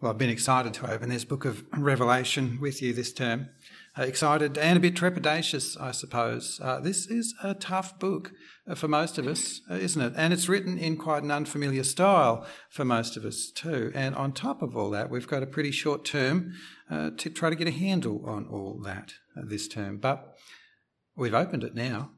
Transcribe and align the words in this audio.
Well, 0.00 0.12
I've 0.12 0.16
been 0.16 0.30
excited 0.30 0.72
to 0.74 0.90
open 0.90 1.10
this 1.10 1.26
book 1.26 1.44
of 1.44 1.62
Revelation 1.76 2.56
with 2.58 2.80
you 2.80 2.94
this 2.94 3.12
term. 3.12 3.50
Uh, 3.98 4.04
excited 4.04 4.56
and 4.56 4.78
a 4.78 4.80
bit 4.80 4.94
trepidatious, 4.94 5.78
I 5.78 5.90
suppose. 5.90 6.58
Uh, 6.62 6.80
this 6.80 7.06
is 7.06 7.34
a 7.42 7.52
tough 7.52 7.98
book 7.98 8.32
uh, 8.66 8.74
for 8.74 8.88
most 8.88 9.18
of 9.18 9.26
us, 9.26 9.60
uh, 9.70 9.74
isn't 9.74 10.00
it? 10.00 10.14
And 10.16 10.32
it's 10.32 10.48
written 10.48 10.78
in 10.78 10.96
quite 10.96 11.22
an 11.22 11.30
unfamiliar 11.30 11.84
style 11.84 12.46
for 12.70 12.86
most 12.86 13.18
of 13.18 13.26
us, 13.26 13.50
too. 13.50 13.92
And 13.94 14.14
on 14.14 14.32
top 14.32 14.62
of 14.62 14.74
all 14.74 14.88
that, 14.88 15.10
we've 15.10 15.28
got 15.28 15.42
a 15.42 15.46
pretty 15.46 15.70
short 15.70 16.06
term 16.06 16.54
uh, 16.90 17.10
to 17.18 17.28
try 17.28 17.50
to 17.50 17.56
get 17.56 17.68
a 17.68 17.70
handle 17.70 18.22
on 18.24 18.46
all 18.46 18.80
that 18.84 19.12
this 19.36 19.68
term. 19.68 19.98
But 19.98 20.34
we've 21.14 21.34
opened 21.34 21.62
it 21.62 21.74
now. 21.74 22.12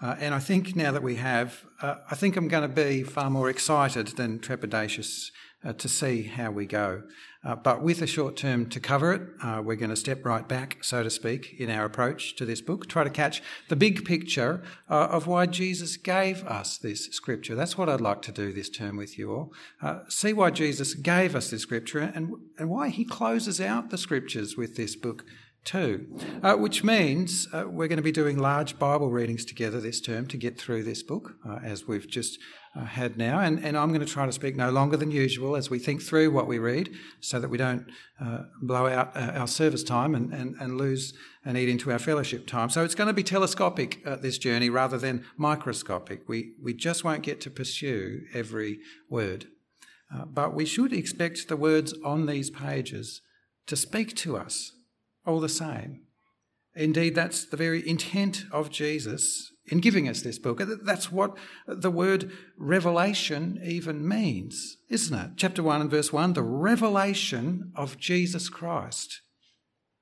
and 0.00 0.34
I 0.34 0.38
think 0.38 0.74
now 0.74 0.90
that 0.92 1.02
we 1.02 1.16
have, 1.16 1.66
I 1.82 2.14
think 2.14 2.38
I'm 2.38 2.48
going 2.48 2.62
to 2.62 2.74
be 2.74 3.02
far 3.02 3.28
more 3.28 3.50
excited 3.50 4.06
than 4.16 4.38
trepidatious 4.38 5.26
uh, 5.64 5.72
to 5.74 5.88
see 5.88 6.22
how 6.22 6.50
we 6.50 6.66
go. 6.66 7.02
Uh, 7.42 7.54
but 7.54 7.82
with 7.82 8.02
a 8.02 8.06
short 8.06 8.36
term 8.36 8.68
to 8.68 8.78
cover 8.78 9.14
it, 9.14 9.22
uh, 9.42 9.62
we're 9.64 9.76
going 9.76 9.90
to 9.90 9.96
step 9.96 10.24
right 10.26 10.46
back, 10.46 10.78
so 10.82 11.02
to 11.02 11.08
speak, 11.08 11.54
in 11.58 11.70
our 11.70 11.86
approach 11.86 12.36
to 12.36 12.44
this 12.44 12.60
book, 12.60 12.86
try 12.86 13.02
to 13.02 13.10
catch 13.10 13.42
the 13.68 13.76
big 13.76 14.04
picture 14.04 14.62
uh, 14.90 15.08
of 15.10 15.26
why 15.26 15.46
Jesus 15.46 15.96
gave 15.96 16.44
us 16.44 16.76
this 16.76 17.06
scripture. 17.06 17.54
That's 17.54 17.78
what 17.78 17.88
I'd 17.88 18.00
like 18.00 18.20
to 18.22 18.32
do 18.32 18.52
this 18.52 18.68
term 18.68 18.98
with 18.98 19.18
you 19.18 19.32
all. 19.32 19.52
Uh, 19.80 20.00
see 20.08 20.34
why 20.34 20.50
Jesus 20.50 20.92
gave 20.92 21.34
us 21.34 21.50
this 21.50 21.62
scripture 21.62 22.00
and, 22.00 22.34
and 22.58 22.68
why 22.68 22.88
he 22.88 23.04
closes 23.04 23.60
out 23.60 23.88
the 23.88 23.98
scriptures 23.98 24.56
with 24.56 24.76
this 24.76 24.94
book 24.94 25.24
too, 25.64 26.06
uh, 26.42 26.54
which 26.54 26.82
means 26.82 27.46
uh, 27.52 27.64
we're 27.66 27.88
going 27.88 27.98
to 27.98 28.02
be 28.02 28.12
doing 28.12 28.38
large 28.38 28.78
Bible 28.78 29.10
readings 29.10 29.44
together 29.44 29.80
this 29.80 30.00
term 30.00 30.26
to 30.28 30.36
get 30.36 30.58
through 30.58 30.84
this 30.84 31.02
book, 31.02 31.34
uh, 31.46 31.58
as 31.62 31.86
we've 31.86 32.08
just 32.08 32.38
uh, 32.74 32.84
had 32.84 33.16
now. 33.16 33.40
And, 33.40 33.64
and 33.64 33.76
I'm 33.76 33.88
going 33.88 34.00
to 34.00 34.06
try 34.06 34.26
to 34.26 34.32
speak 34.32 34.56
no 34.56 34.70
longer 34.70 34.96
than 34.96 35.10
usual 35.10 35.56
as 35.56 35.70
we 35.70 35.78
think 35.78 36.02
through 36.02 36.30
what 36.30 36.46
we 36.46 36.58
read 36.58 36.90
so 37.20 37.40
that 37.40 37.48
we 37.48 37.58
don't 37.58 37.86
uh, 38.20 38.44
blow 38.62 38.86
out 38.86 39.16
uh, 39.16 39.32
our 39.34 39.48
service 39.48 39.82
time 39.82 40.14
and, 40.14 40.32
and, 40.32 40.54
and 40.60 40.78
lose 40.78 41.12
and 41.44 41.56
eat 41.56 41.68
into 41.68 41.90
our 41.90 41.98
fellowship 41.98 42.46
time. 42.46 42.70
So 42.70 42.84
it's 42.84 42.94
going 42.94 43.08
to 43.08 43.14
be 43.14 43.22
telescopic, 43.22 44.04
this 44.20 44.38
journey, 44.38 44.70
rather 44.70 44.98
than 44.98 45.24
microscopic. 45.36 46.28
We, 46.28 46.52
we 46.62 46.74
just 46.74 47.02
won't 47.02 47.22
get 47.22 47.40
to 47.42 47.50
pursue 47.50 48.22
every 48.34 48.78
word. 49.08 49.46
Uh, 50.14 50.24
but 50.24 50.54
we 50.54 50.66
should 50.66 50.92
expect 50.92 51.48
the 51.48 51.56
words 51.56 51.94
on 52.04 52.26
these 52.26 52.50
pages 52.50 53.22
to 53.66 53.76
speak 53.76 54.16
to 54.16 54.36
us 54.36 54.72
all 55.24 55.40
the 55.40 55.48
same. 55.48 56.02
Indeed, 56.74 57.14
that's 57.14 57.44
the 57.44 57.56
very 57.56 57.86
intent 57.88 58.44
of 58.52 58.70
Jesus 58.70 59.52
in 59.70 59.78
giving 59.78 60.08
us 60.08 60.20
this 60.20 60.38
book. 60.38 60.60
That's 60.82 61.10
what 61.10 61.36
the 61.66 61.90
word 61.90 62.30
revelation 62.58 63.60
even 63.64 64.06
means, 64.06 64.76
isn't 64.88 65.18
it? 65.18 65.30
Chapter 65.36 65.62
1 65.62 65.80
and 65.80 65.90
verse 65.90 66.12
1 66.12 66.34
the 66.34 66.42
revelation 66.42 67.72
of 67.74 67.98
Jesus 67.98 68.48
Christ, 68.48 69.22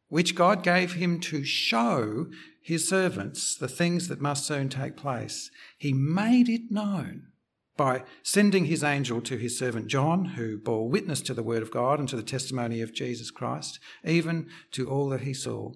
which 0.09 0.35
God 0.35 0.63
gave 0.63 0.95
him 0.95 1.21
to 1.21 1.45
show 1.45 2.27
his 2.63 2.89
servants 2.89 3.57
the 3.57 3.69
things 3.69 4.09
that 4.09 4.21
must 4.21 4.47
soon 4.47 4.69
take 4.69 4.97
place. 4.97 5.51
He 5.79 5.93
made 5.93 6.49
it 6.49 6.71
known 6.71 7.29
by 7.77 8.03
sending 8.23 8.65
his 8.65 8.83
angel 8.83 9.21
to 9.23 9.37
his 9.37 9.57
servant 9.57 9.87
John, 9.87 10.25
who 10.25 10.59
bore 10.59 10.89
witness 10.89 11.23
to 11.23 11.35
the 11.35 11.45
word 11.45 11.63
of 11.63 11.71
God 11.71 12.01
and 12.01 12.09
to 12.09 12.17
the 12.17 12.23
testimony 12.23 12.83
of 12.83 12.93
Jesus 12.93 13.31
Christ, 13.31 13.79
even 14.05 14.49
to 14.73 14.91
all 14.91 15.09
that 15.11 15.21
he 15.21 15.33
saw. 15.33 15.73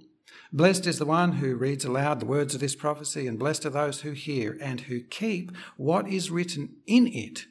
Blessed 0.54 0.86
is 0.86 0.98
the 0.98 1.06
one 1.06 1.32
who 1.32 1.56
reads 1.56 1.86
aloud 1.86 2.20
the 2.20 2.26
words 2.26 2.54
of 2.54 2.60
this 2.60 2.74
prophecy, 2.74 3.26
and 3.26 3.38
blessed 3.38 3.64
are 3.64 3.70
those 3.70 4.02
who 4.02 4.10
hear 4.10 4.58
and 4.60 4.82
who 4.82 5.00
keep 5.00 5.50
what 5.78 6.06
is 6.06 6.30
written 6.30 6.76
in 6.86 7.06
it, 7.06 7.46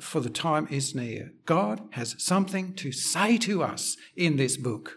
for 0.00 0.20
the 0.20 0.30
time 0.30 0.66
is 0.70 0.94
near. 0.94 1.32
God 1.44 1.82
has 1.90 2.14
something 2.18 2.72
to 2.76 2.92
say 2.92 3.36
to 3.38 3.62
us 3.62 3.98
in 4.16 4.36
this 4.36 4.56
book, 4.56 4.96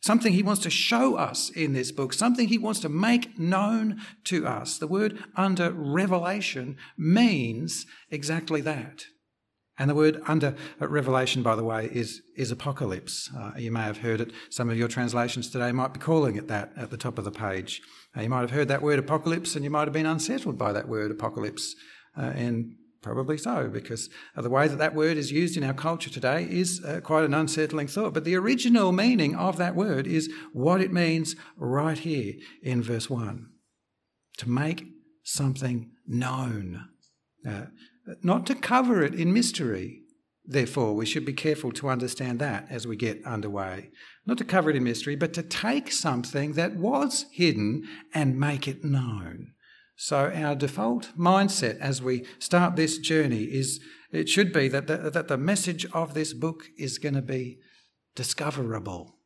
something 0.00 0.32
He 0.32 0.44
wants 0.44 0.62
to 0.62 0.70
show 0.70 1.16
us 1.16 1.50
in 1.50 1.72
this 1.72 1.90
book, 1.90 2.12
something 2.12 2.46
He 2.46 2.58
wants 2.58 2.78
to 2.80 2.88
make 2.88 3.36
known 3.36 4.00
to 4.24 4.46
us. 4.46 4.78
The 4.78 4.86
word 4.86 5.24
under 5.34 5.72
revelation 5.72 6.76
means 6.96 7.84
exactly 8.12 8.60
that. 8.60 9.06
And 9.78 9.88
the 9.88 9.94
word 9.94 10.20
under 10.26 10.54
Revelation, 10.78 11.42
by 11.42 11.56
the 11.56 11.64
way, 11.64 11.88
is, 11.90 12.22
is 12.36 12.50
apocalypse. 12.50 13.30
Uh, 13.36 13.52
you 13.56 13.70
may 13.70 13.82
have 13.82 13.98
heard 13.98 14.20
it. 14.20 14.30
Some 14.50 14.68
of 14.68 14.76
your 14.76 14.88
translations 14.88 15.50
today 15.50 15.72
might 15.72 15.94
be 15.94 16.00
calling 16.00 16.36
it 16.36 16.48
that 16.48 16.72
at 16.76 16.90
the 16.90 16.98
top 16.98 17.18
of 17.18 17.24
the 17.24 17.30
page. 17.30 17.80
Uh, 18.16 18.20
you 18.20 18.28
might 18.28 18.42
have 18.42 18.50
heard 18.50 18.68
that 18.68 18.82
word 18.82 18.98
apocalypse 18.98 19.54
and 19.54 19.64
you 19.64 19.70
might 19.70 19.84
have 19.84 19.92
been 19.92 20.06
unsettled 20.06 20.58
by 20.58 20.72
that 20.72 20.88
word 20.88 21.10
apocalypse. 21.10 21.74
Uh, 22.16 22.32
and 22.34 22.74
probably 23.00 23.38
so, 23.38 23.68
because 23.68 24.10
the 24.36 24.50
way 24.50 24.68
that 24.68 24.78
that 24.78 24.94
word 24.94 25.16
is 25.16 25.32
used 25.32 25.56
in 25.56 25.64
our 25.64 25.74
culture 25.74 26.10
today 26.10 26.46
is 26.48 26.84
uh, 26.84 27.00
quite 27.02 27.24
an 27.24 27.34
unsettling 27.34 27.88
thought. 27.88 28.14
But 28.14 28.24
the 28.24 28.36
original 28.36 28.92
meaning 28.92 29.34
of 29.34 29.56
that 29.56 29.74
word 29.74 30.06
is 30.06 30.30
what 30.52 30.80
it 30.80 30.92
means 30.92 31.34
right 31.56 31.98
here 31.98 32.34
in 32.62 32.82
verse 32.82 33.08
1 33.08 33.48
to 34.38 34.48
make 34.48 34.84
something 35.24 35.90
known. 36.06 36.84
Uh, 37.46 37.66
not 38.22 38.46
to 38.46 38.54
cover 38.54 39.02
it 39.02 39.14
in 39.14 39.32
mystery. 39.32 40.00
Therefore, 40.44 40.94
we 40.94 41.06
should 41.06 41.24
be 41.24 41.32
careful 41.32 41.70
to 41.72 41.88
understand 41.88 42.40
that 42.40 42.66
as 42.68 42.86
we 42.86 42.96
get 42.96 43.24
underway. 43.24 43.90
Not 44.26 44.38
to 44.38 44.44
cover 44.44 44.70
it 44.70 44.76
in 44.76 44.84
mystery, 44.84 45.14
but 45.14 45.32
to 45.34 45.42
take 45.42 45.92
something 45.92 46.54
that 46.54 46.74
was 46.76 47.26
hidden 47.32 47.84
and 48.12 48.40
make 48.40 48.66
it 48.66 48.84
known. 48.84 49.52
So, 49.94 50.32
our 50.34 50.56
default 50.56 51.16
mindset 51.16 51.78
as 51.78 52.02
we 52.02 52.24
start 52.40 52.74
this 52.74 52.98
journey 52.98 53.44
is 53.44 53.80
it 54.10 54.28
should 54.28 54.52
be 54.52 54.66
that 54.68 54.88
the, 54.88 55.10
that 55.10 55.28
the 55.28 55.38
message 55.38 55.86
of 55.92 56.14
this 56.14 56.32
book 56.32 56.64
is 56.76 56.98
going 56.98 57.14
to 57.14 57.22
be 57.22 57.58
discoverable. 58.16 59.16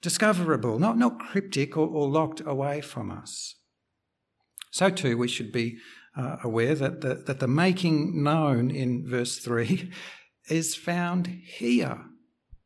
Discoverable, 0.00 0.78
not, 0.78 0.96
not 0.96 1.18
cryptic 1.18 1.76
or, 1.76 1.88
or 1.88 2.08
locked 2.08 2.40
away 2.46 2.80
from 2.80 3.10
us. 3.10 3.56
So, 4.70 4.90
too, 4.90 5.18
we 5.18 5.28
should 5.28 5.50
be 5.50 5.78
uh, 6.16 6.36
aware 6.44 6.74
that 6.74 7.00
the, 7.00 7.14
that 7.14 7.40
the 7.40 7.48
making 7.48 8.22
known 8.22 8.70
in 8.70 9.08
verse 9.08 9.38
3 9.38 9.90
is 10.48 10.74
found 10.74 11.26
here 11.26 12.04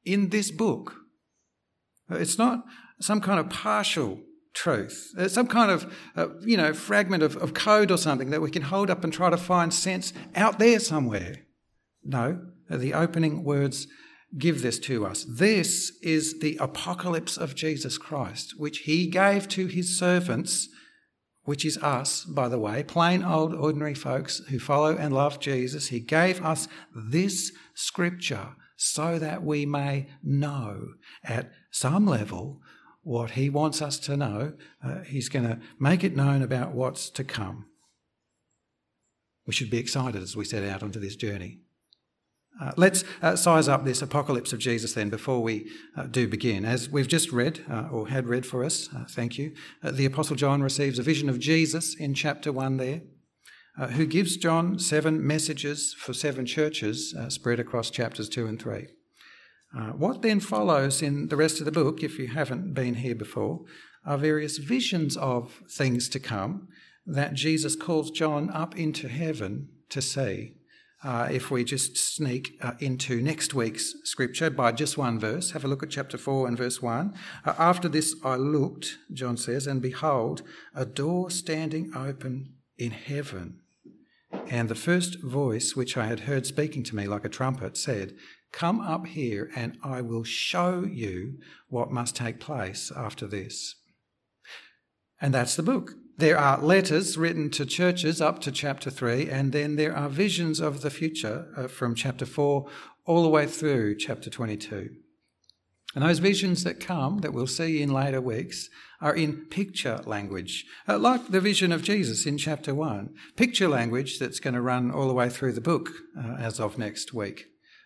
in 0.05 0.31
this 0.31 0.51
book. 0.51 0.95
It's 2.11 2.39
not 2.39 2.65
some 3.01 3.21
kind 3.21 3.39
of 3.39 3.51
partial 3.51 4.21
truth, 4.55 5.12
it's 5.19 5.34
some 5.34 5.47
kind 5.47 5.71
of, 5.71 5.95
uh, 6.17 6.29
you 6.41 6.57
know, 6.57 6.73
fragment 6.73 7.23
of, 7.23 7.37
of 7.37 7.53
code 7.53 7.91
or 7.91 7.99
something 7.99 8.31
that 8.31 8.41
we 8.41 8.51
can 8.51 8.62
hold 8.62 8.89
up 8.89 9.05
and 9.05 9.12
try 9.12 9.29
to 9.29 9.37
find 9.37 9.73
sense 9.73 10.13
out 10.34 10.59
there 10.59 10.81
somewhere. 10.81 11.34
No, 12.03 12.41
the 12.71 12.95
opening 12.95 13.45
words 13.45 13.87
give 14.39 14.63
this 14.63 14.78
to 14.81 15.07
us. 15.07 15.27
This 15.28 15.93
is 16.03 16.39
the 16.41 16.57
apocalypse 16.61 17.37
of 17.37 17.55
Jesus 17.55 17.99
Christ, 17.99 18.55
which 18.57 18.78
he 18.81 19.09
gave 19.09 19.49
to 19.49 19.67
his 19.67 19.99
servants 19.99 20.69
which 21.47 21.65
is 21.65 21.79
us, 21.79 22.25
by 22.25 22.49
the 22.49 22.59
way, 22.59 22.83
plain 22.83 23.23
old 23.23 23.55
ordinary 23.55 23.95
folks 23.95 24.41
who 24.51 24.59
follow 24.59 24.97
and 24.97 25.15
love 25.15 25.41
Jesus. 25.41 25.89
He 25.89 26.01
gave 26.01 26.45
us 26.45 26.69
this 26.95 27.53
scripture 27.75 28.57
so 28.77 29.19
that 29.19 29.43
we 29.43 29.65
may 29.65 30.09
know 30.23 30.89
at 31.25 31.51
some 31.71 32.07
level 32.07 32.61
what 33.03 33.31
he 33.31 33.49
wants 33.49 33.81
us 33.81 33.99
to 34.01 34.17
know. 34.17 34.53
Uh, 34.84 35.03
he's 35.03 35.29
going 35.29 35.47
to 35.47 35.61
make 35.79 36.05
it 36.05 36.17
known 36.17 36.43
about 36.43 36.75
what's 36.75 37.09
to 37.11 37.25
come. 37.25 37.67
We 39.47 39.53
should 39.53 39.71
be 39.71 39.78
excited 39.78 40.23
as 40.23 40.37
we 40.37 40.45
set 40.45 40.65
out 40.65 40.83
onto 40.83 40.99
this 40.99 41.17
journey. 41.17 41.61
Uh, 42.59 42.72
let's 42.77 43.05
uh, 43.21 43.37
size 43.37 43.69
up 43.69 43.84
this 43.84 44.00
apocalypse 44.00 44.53
of 44.53 44.59
Jesus 44.59 44.94
then 44.94 45.11
before 45.11 45.43
we 45.43 45.71
uh, 45.94 46.05
do 46.05 46.27
begin. 46.27 46.65
As 46.65 46.89
we've 46.89 47.09
just 47.09 47.31
read, 47.31 47.61
uh, 47.71 47.89
or 47.91 48.09
had 48.09 48.28
read 48.28 48.47
for 48.47 48.65
us, 48.65 48.89
uh, 48.94 49.05
thank 49.11 49.37
you, 49.37 49.53
uh, 49.83 49.91
the 49.91 50.06
Apostle 50.06 50.37
John 50.37 50.62
receives 50.62 50.99
a 50.99 51.03
vision 51.03 51.28
of 51.28 51.39
Jesus 51.39 51.95
in 51.95 52.15
chapter 52.15 52.53
1 52.53 52.78
there, 52.78 53.03
who 53.91 54.06
gives 54.06 54.39
John 54.39 54.78
seven 54.78 55.27
messages 55.27 55.95
for 55.99 56.15
seven 56.15 56.47
churches 56.47 57.15
spread 57.28 57.61
across 57.61 57.91
chapters 57.91 58.31
2 58.31 58.47
and 58.47 58.61
3. 58.61 58.87
what 59.98 60.22
then 60.22 60.41
follows 60.41 61.03
in 61.03 61.28
the 61.28 61.36
rest 61.36 61.59
of 61.59 61.66
the 61.66 61.72
book, 61.72 62.03
if 62.03 62.19
you 62.19 62.28
haven't 62.28 62.72
been 62.72 62.95
here 62.95 63.15
before, 63.15 63.60
are 64.07 64.16
various 64.16 64.57
visions 64.57 65.15
of 65.19 65.60
things 65.71 66.09
to 66.09 66.19
come 66.19 66.69
that 67.04 67.34
Jesus 67.34 67.77
calls 67.77 68.10
John 68.10 68.48
up 68.48 68.78
into 68.78 69.09
heaven 69.09 69.69
to 69.91 70.01
see 70.01 70.54
uh, 71.04 71.28
if 71.31 71.51
we 71.51 71.63
just 71.63 71.97
sneak 71.97 72.59
uh, 72.63 72.72
into 72.81 73.21
next 73.21 73.54
week's 73.54 73.95
scripture 74.04 74.51
by 74.51 74.72
just 74.72 74.97
one 74.97 75.19
verse, 75.19 75.51
have 75.51 75.65
a 75.65 75.69
look 75.69 75.83
at 75.83 75.91
chapter 75.91 76.16
4 76.16 76.48
and 76.48 76.57
verse 76.57 76.81
1. 76.81 77.15
Uh, 77.45 77.54
After 77.59 77.89
this 77.89 78.16
I 78.25 78.37
looked, 78.37 78.98
John 79.13 79.37
says, 79.37 79.66
and 79.66 79.83
behold, 79.83 80.43
a 80.75 80.87
door 80.87 81.31
standing 81.31 81.93
open 81.95 82.54
in 82.78 82.93
heaven. 82.93 83.60
And 84.48 84.69
the 84.69 84.75
first 84.75 85.22
voice 85.22 85.77
which 85.77 85.97
I 85.97 86.07
had 86.07 86.21
heard 86.21 86.47
speaking 86.47 86.83
to 86.84 86.97
me 86.97 87.07
like 87.07 87.25
a 87.25 87.31
trumpet 87.31 87.77
said, 87.77 88.15
Come 88.53 88.81
up 88.81 89.07
here, 89.07 89.51
and 89.54 89.77
I 89.83 90.01
will 90.01 90.25
show 90.25 90.83
you 90.83 91.39
what 91.69 91.91
must 91.91 92.16
take 92.16 92.41
place 92.41 92.91
after 92.95 93.27
this. 93.27 93.75
And 95.21 95.34
that's 95.34 95.57
the 95.57 95.63
book. 95.63 95.92
There 96.18 96.39
are 96.39 96.63
letters 96.63 97.18
written 97.18 97.51
to 97.51 97.66
churches 97.66 98.22
up 98.22 98.41
to 98.41 98.51
chapter 98.51 98.89
3, 98.89 99.28
and 99.28 99.53
then 99.53 99.77
there 99.77 99.95
are 99.95 100.09
visions 100.09 100.60
of 100.60 100.80
the 100.80 100.89
future 100.89 101.47
uh, 101.54 101.68
from 101.68 101.95
chapter 101.95 102.24
4 102.24 102.66
all 103.04 103.22
the 103.22 103.28
way 103.28 103.47
through 103.47 103.97
chapter 103.97 104.30
22. 104.30 104.89
And 105.95 106.04
those 106.04 106.18
visions 106.18 106.65
that 106.65 106.80
come, 106.80 107.18
that 107.18 107.34
we'll 107.34 107.47
see 107.47 107.83
in 107.83 107.92
later 107.92 108.22
weeks, 108.22 108.71
are 109.03 109.15
in 109.15 109.45
picture 109.51 110.01
language, 110.07 110.65
uh, 110.89 110.98
like 110.98 111.28
the 111.28 111.41
vision 111.41 111.71
of 111.71 111.83
Jesus 111.83 112.24
in 112.24 112.39
chapter 112.39 112.74
1. 112.74 113.15
Picture 113.36 113.68
language 113.68 114.18
that's 114.18 114.41
going 114.41 114.54
to 114.54 114.63
run 114.63 114.91
all 114.91 115.09
the 115.09 115.15
way 115.15 115.28
through 115.28 115.53
the 115.53 115.60
book 115.60 115.91
uh, 116.18 116.36
as 116.39 116.59
of 116.59 116.78
next 116.78 117.13
week. 117.13 117.45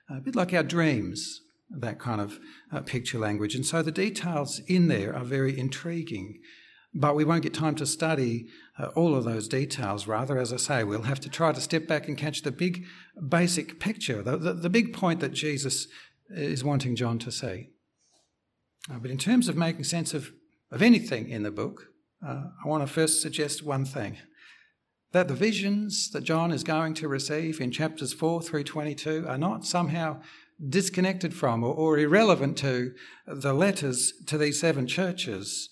A 0.09 0.21
bit 0.21 0.37
like 0.37 0.55
our 0.55 0.63
dreams, 0.63 1.41
that 1.69 1.99
kind 1.99 2.21
of 2.21 2.39
uh, 2.73 2.81
picture 2.81 3.19
language. 3.19 3.57
And 3.57 3.67
so 3.67 3.83
the 3.83 3.91
details 3.91 4.61
in 4.69 4.87
there 4.87 5.15
are 5.15 5.25
very 5.25 5.59
intriguing. 5.59 6.41
But 6.93 7.15
we 7.15 7.25
won't 7.25 7.43
get 7.43 7.55
time 7.55 7.77
to 7.77 7.87
study 7.87 8.49
uh, 8.79 8.87
all 8.97 9.15
of 9.15 9.25
those 9.25 9.47
details. 9.47 10.09
Rather, 10.09 10.39
as 10.39 10.53
I 10.53 10.57
say, 10.57 10.85
we'll 10.85 11.03
have 11.03 11.21
to 11.21 11.29
try 11.29 11.53
to 11.53 11.61
step 11.61 11.87
back 11.87 12.09
and 12.09 12.19
catch 12.19 12.43
the 12.43 12.51
big 12.51 12.85
basic 13.29 13.79
picture, 13.79 14.23
the, 14.23 14.37
the, 14.37 14.55
the 14.55 14.71
big 14.71 14.93
point 14.93 15.21
that 15.21 15.33
Jesus 15.33 15.87
is 16.31 16.65
wanting 16.65 16.97
John 16.97 17.19
to 17.21 17.31
see. 17.31 17.69
Uh, 18.91 18.99
but 18.99 19.11
in 19.11 19.19
terms 19.19 19.49
of 19.49 19.57
making 19.57 19.85
sense 19.85 20.15
of, 20.15 20.33
of 20.71 20.83
anything 20.83 21.29
in 21.29 21.43
the 21.43 21.51
book, 21.51 21.87
uh, 22.27 22.45
I 22.65 22.69
want 22.69 22.87
to 22.87 22.93
first 22.93 23.23
suggest 23.23 23.63
one 23.63 23.85
thing 23.85 24.19
that 25.13 25.29
the 25.29 25.35
visions 25.35 26.11
that 26.11 26.23
John 26.23 26.53
is 26.53 26.63
going 26.63 26.95
to 26.95 27.09
receive 27.09 27.61
in 27.61 27.71
chapters 27.71 28.13
4 28.13 28.43
through 28.43 28.65
22 28.65 29.27
are 29.29 29.39
not 29.39 29.65
somehow 29.65 30.21
disconnected 30.69 31.35
from 31.35 31.65
or, 31.65 31.75
or 31.75 31.99
irrelevant 31.99 32.57
to 32.59 32.93
the 33.27 33.55
letters 33.55 34.13
to 34.27 34.39
these 34.39 34.61
seven 34.61 34.87
churches 34.87 35.69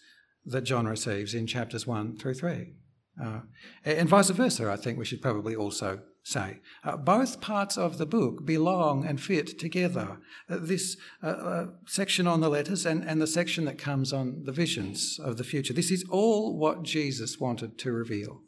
that 0.49 0.63
John 0.63 0.87
receives 0.87 1.35
in 1.35 1.47
chapters 1.47 1.87
1 1.87 2.17
through 2.17 2.35
3. 2.35 2.75
Uh, 3.23 3.41
and 3.85 4.09
vice 4.09 4.31
versa, 4.31 4.71
I 4.71 4.77
think 4.77 4.99
we 4.99 5.05
should 5.05 5.23
probably 5.23 5.57
also 5.57 6.01
say. 6.23 6.61
Uh, 6.85 6.97
both 6.97 7.41
parts 7.41 7.77
of 7.77 7.99
the 7.99 8.07
book 8.07 8.45
belong 8.45 9.05
and 9.05 9.21
fit 9.21 9.59
together. 9.59 10.19
Uh, 10.49 10.59
this 10.61 10.97
uh, 11.23 11.27
uh, 11.27 11.67
section 11.87 12.27
on 12.27 12.41
the 12.41 12.49
letters 12.49 12.87
and, 12.87 13.03
and 13.03 13.21
the 13.21 13.27
section 13.27 13.65
that 13.65 13.79
comes 13.79 14.13
on 14.13 14.45
the 14.45 14.53
visions 14.53 15.19
of 15.23 15.37
the 15.37 15.45
future. 15.45 15.73
This 15.73 15.91
is 15.91 16.05
all 16.11 16.57
what 16.57 16.83
Jesus 16.83 17.39
wanted 17.39 17.79
to 17.79 17.93
reveal. 17.93 18.43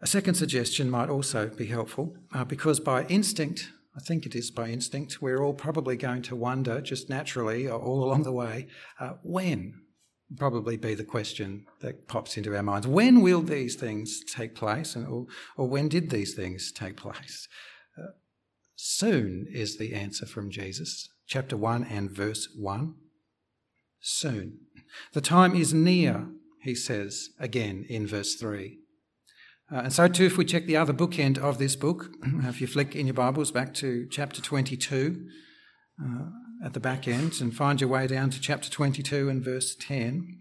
A 0.00 0.06
second 0.06 0.34
suggestion 0.34 0.90
might 0.90 1.08
also 1.08 1.48
be 1.48 1.66
helpful 1.66 2.16
uh, 2.32 2.44
because 2.44 2.80
by 2.80 3.04
instinct, 3.04 3.70
I 3.96 4.00
think 4.00 4.26
it 4.26 4.34
is 4.34 4.50
by 4.50 4.68
instinct, 4.68 5.22
we're 5.22 5.42
all 5.42 5.54
probably 5.54 5.96
going 5.96 6.22
to 6.22 6.36
wonder 6.36 6.80
just 6.80 7.08
naturally 7.08 7.68
all 7.68 8.04
along 8.04 8.24
the 8.24 8.32
way 8.32 8.66
when 9.22 9.85
probably 10.34 10.76
be 10.76 10.94
the 10.94 11.04
question 11.04 11.66
that 11.80 12.08
pops 12.08 12.36
into 12.36 12.56
our 12.56 12.62
minds. 12.62 12.86
When 12.86 13.20
will 13.20 13.42
these 13.42 13.76
things 13.76 14.22
take 14.24 14.54
place, 14.54 14.96
and, 14.96 15.06
or, 15.06 15.26
or 15.56 15.68
when 15.68 15.88
did 15.88 16.10
these 16.10 16.34
things 16.34 16.72
take 16.72 16.96
place? 16.96 17.48
Uh, 17.96 18.12
soon 18.74 19.46
is 19.50 19.78
the 19.78 19.94
answer 19.94 20.26
from 20.26 20.50
Jesus. 20.50 21.08
Chapter 21.26 21.56
1 21.56 21.84
and 21.84 22.10
verse 22.10 22.48
1. 22.56 22.94
Soon. 24.00 24.58
The 25.12 25.20
time 25.20 25.54
is 25.54 25.72
near, 25.74 26.28
he 26.62 26.74
says 26.74 27.30
again 27.38 27.84
in 27.88 28.06
verse 28.06 28.34
3. 28.34 28.78
Uh, 29.72 29.76
and 29.76 29.92
so, 29.92 30.06
too, 30.06 30.26
if 30.26 30.38
we 30.38 30.44
check 30.44 30.66
the 30.66 30.76
other 30.76 30.92
bookend 30.92 31.38
of 31.38 31.58
this 31.58 31.74
book, 31.74 32.10
if 32.44 32.60
you 32.60 32.66
flick 32.66 32.94
in 32.94 33.06
your 33.06 33.14
Bibles 33.14 33.50
back 33.50 33.74
to 33.74 34.06
chapter 34.10 34.40
22, 34.40 35.26
uh, 36.00 36.24
at 36.64 36.72
the 36.72 36.80
back 36.80 37.06
end 37.06 37.40
and 37.40 37.54
find 37.54 37.80
your 37.80 37.90
way 37.90 38.06
down 38.06 38.30
to 38.30 38.40
chapter 38.40 38.70
22 38.70 39.28
and 39.28 39.44
verse 39.44 39.74
10. 39.74 40.40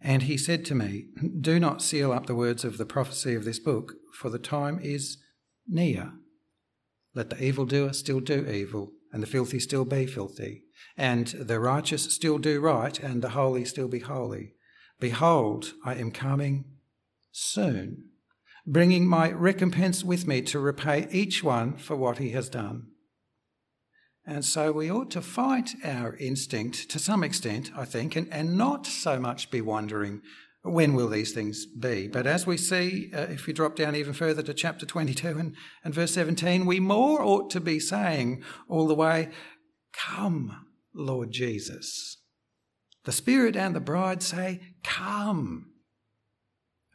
And 0.00 0.24
he 0.24 0.36
said 0.36 0.64
to 0.66 0.74
me, 0.74 1.06
Do 1.40 1.58
not 1.58 1.82
seal 1.82 2.12
up 2.12 2.26
the 2.26 2.34
words 2.34 2.64
of 2.64 2.76
the 2.76 2.84
prophecy 2.84 3.34
of 3.34 3.44
this 3.44 3.58
book, 3.58 3.94
for 4.12 4.28
the 4.28 4.38
time 4.38 4.78
is 4.82 5.18
near. 5.66 6.12
Let 7.14 7.30
the 7.30 7.42
evildoer 7.42 7.92
still 7.92 8.20
do 8.20 8.46
evil, 8.46 8.92
and 9.12 9.22
the 9.22 9.26
filthy 9.26 9.60
still 9.60 9.84
be 9.84 10.06
filthy, 10.06 10.64
and 10.96 11.28
the 11.28 11.60
righteous 11.60 12.12
still 12.12 12.38
do 12.38 12.60
right, 12.60 12.98
and 12.98 13.22
the 13.22 13.30
holy 13.30 13.64
still 13.64 13.88
be 13.88 14.00
holy. 14.00 14.54
Behold, 15.00 15.72
I 15.84 15.94
am 15.94 16.10
coming 16.10 16.64
soon, 17.32 18.04
bringing 18.66 19.06
my 19.06 19.30
recompense 19.30 20.04
with 20.04 20.26
me 20.26 20.42
to 20.42 20.58
repay 20.58 21.08
each 21.10 21.42
one 21.42 21.76
for 21.76 21.96
what 21.96 22.18
he 22.18 22.30
has 22.30 22.48
done. 22.48 22.88
And 24.26 24.44
so 24.44 24.72
we 24.72 24.90
ought 24.90 25.10
to 25.12 25.20
fight 25.20 25.74
our 25.84 26.16
instinct 26.16 26.88
to 26.90 26.98
some 26.98 27.22
extent, 27.22 27.70
I 27.76 27.84
think, 27.84 28.16
and, 28.16 28.32
and 28.32 28.56
not 28.56 28.86
so 28.86 29.20
much 29.20 29.50
be 29.50 29.60
wondering 29.60 30.22
when 30.62 30.94
will 30.94 31.08
these 31.08 31.32
things 31.32 31.66
be. 31.66 32.08
But 32.08 32.26
as 32.26 32.46
we 32.46 32.56
see, 32.56 33.10
uh, 33.12 33.22
if 33.22 33.46
we 33.46 33.52
drop 33.52 33.76
down 33.76 33.94
even 33.94 34.14
further 34.14 34.42
to 34.42 34.54
chapter 34.54 34.86
22 34.86 35.38
and, 35.38 35.54
and 35.84 35.92
verse 35.92 36.14
17, 36.14 36.64
we 36.64 36.80
more 36.80 37.22
ought 37.22 37.50
to 37.50 37.60
be 37.60 37.78
saying 37.78 38.42
all 38.66 38.86
the 38.86 38.94
way, 38.94 39.28
Come, 39.92 40.66
Lord 40.94 41.30
Jesus. 41.30 42.16
The 43.04 43.12
Spirit 43.12 43.56
and 43.56 43.76
the 43.76 43.80
bride 43.80 44.22
say, 44.22 44.60
Come. 44.82 45.66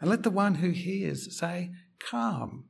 And 0.01 0.09
let 0.09 0.23
the 0.23 0.31
one 0.31 0.55
who 0.55 0.71
hears 0.71 1.37
say, 1.37 1.69
Come. 1.99 2.69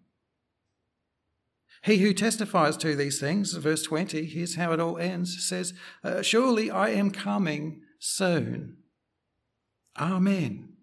He 1.84 1.98
who 1.98 2.14
testifies 2.14 2.76
to 2.78 2.96
these 2.96 3.20
things, 3.20 3.54
verse 3.54 3.84
20, 3.84 4.26
here's 4.26 4.56
how 4.56 4.74
it 4.74 4.80
all 4.80 4.98
ends, 4.98 5.48
says, 5.48 5.74
uh, 6.04 6.22
Surely 6.22 6.70
I 6.70 6.90
am 6.90 7.12
coming 7.12 7.82
soon. 8.00 8.78
Amen. 9.98 10.74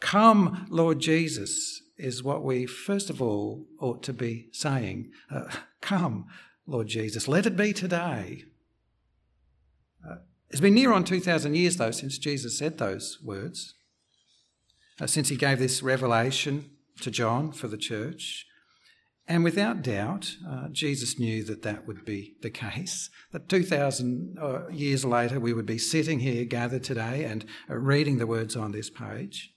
Come, 0.00 0.66
Lord 0.68 1.00
Jesus, 1.00 1.82
is 1.96 2.22
what 2.22 2.42
we 2.42 2.66
first 2.66 3.10
of 3.10 3.22
all 3.22 3.66
ought 3.78 4.02
to 4.02 4.12
be 4.12 4.48
saying. 4.52 5.10
Uh, 5.30 5.44
come, 5.80 6.26
Lord 6.66 6.88
Jesus. 6.88 7.28
Let 7.28 7.46
it 7.46 7.56
be 7.56 7.72
today. 7.72 8.44
Uh, 10.08 10.16
it's 10.50 10.60
been 10.60 10.74
near 10.74 10.92
on 10.92 11.04
2,000 11.04 11.54
years, 11.54 11.76
though, 11.76 11.92
since 11.92 12.18
Jesus 12.18 12.58
said 12.58 12.78
those 12.78 13.18
words, 13.24 13.74
uh, 15.00 15.06
since 15.06 15.28
he 15.28 15.36
gave 15.36 15.60
this 15.60 15.82
revelation 15.82 16.70
to 17.00 17.10
John 17.10 17.52
for 17.52 17.68
the 17.68 17.76
church. 17.76 18.46
And 19.28 19.44
without 19.44 19.82
doubt, 19.82 20.34
uh, 20.48 20.68
Jesus 20.72 21.18
knew 21.18 21.44
that 21.44 21.62
that 21.62 21.86
would 21.86 22.04
be 22.04 22.34
the 22.42 22.50
case. 22.50 23.08
That 23.30 23.48
2,000 23.48 24.36
uh, 24.40 24.68
years 24.68 25.04
later, 25.04 25.38
we 25.38 25.52
would 25.52 25.66
be 25.66 25.78
sitting 25.78 26.20
here 26.20 26.44
gathered 26.44 26.82
today 26.82 27.24
and 27.24 27.44
uh, 27.70 27.76
reading 27.76 28.18
the 28.18 28.26
words 28.26 28.56
on 28.56 28.72
this 28.72 28.90
page. 28.90 29.52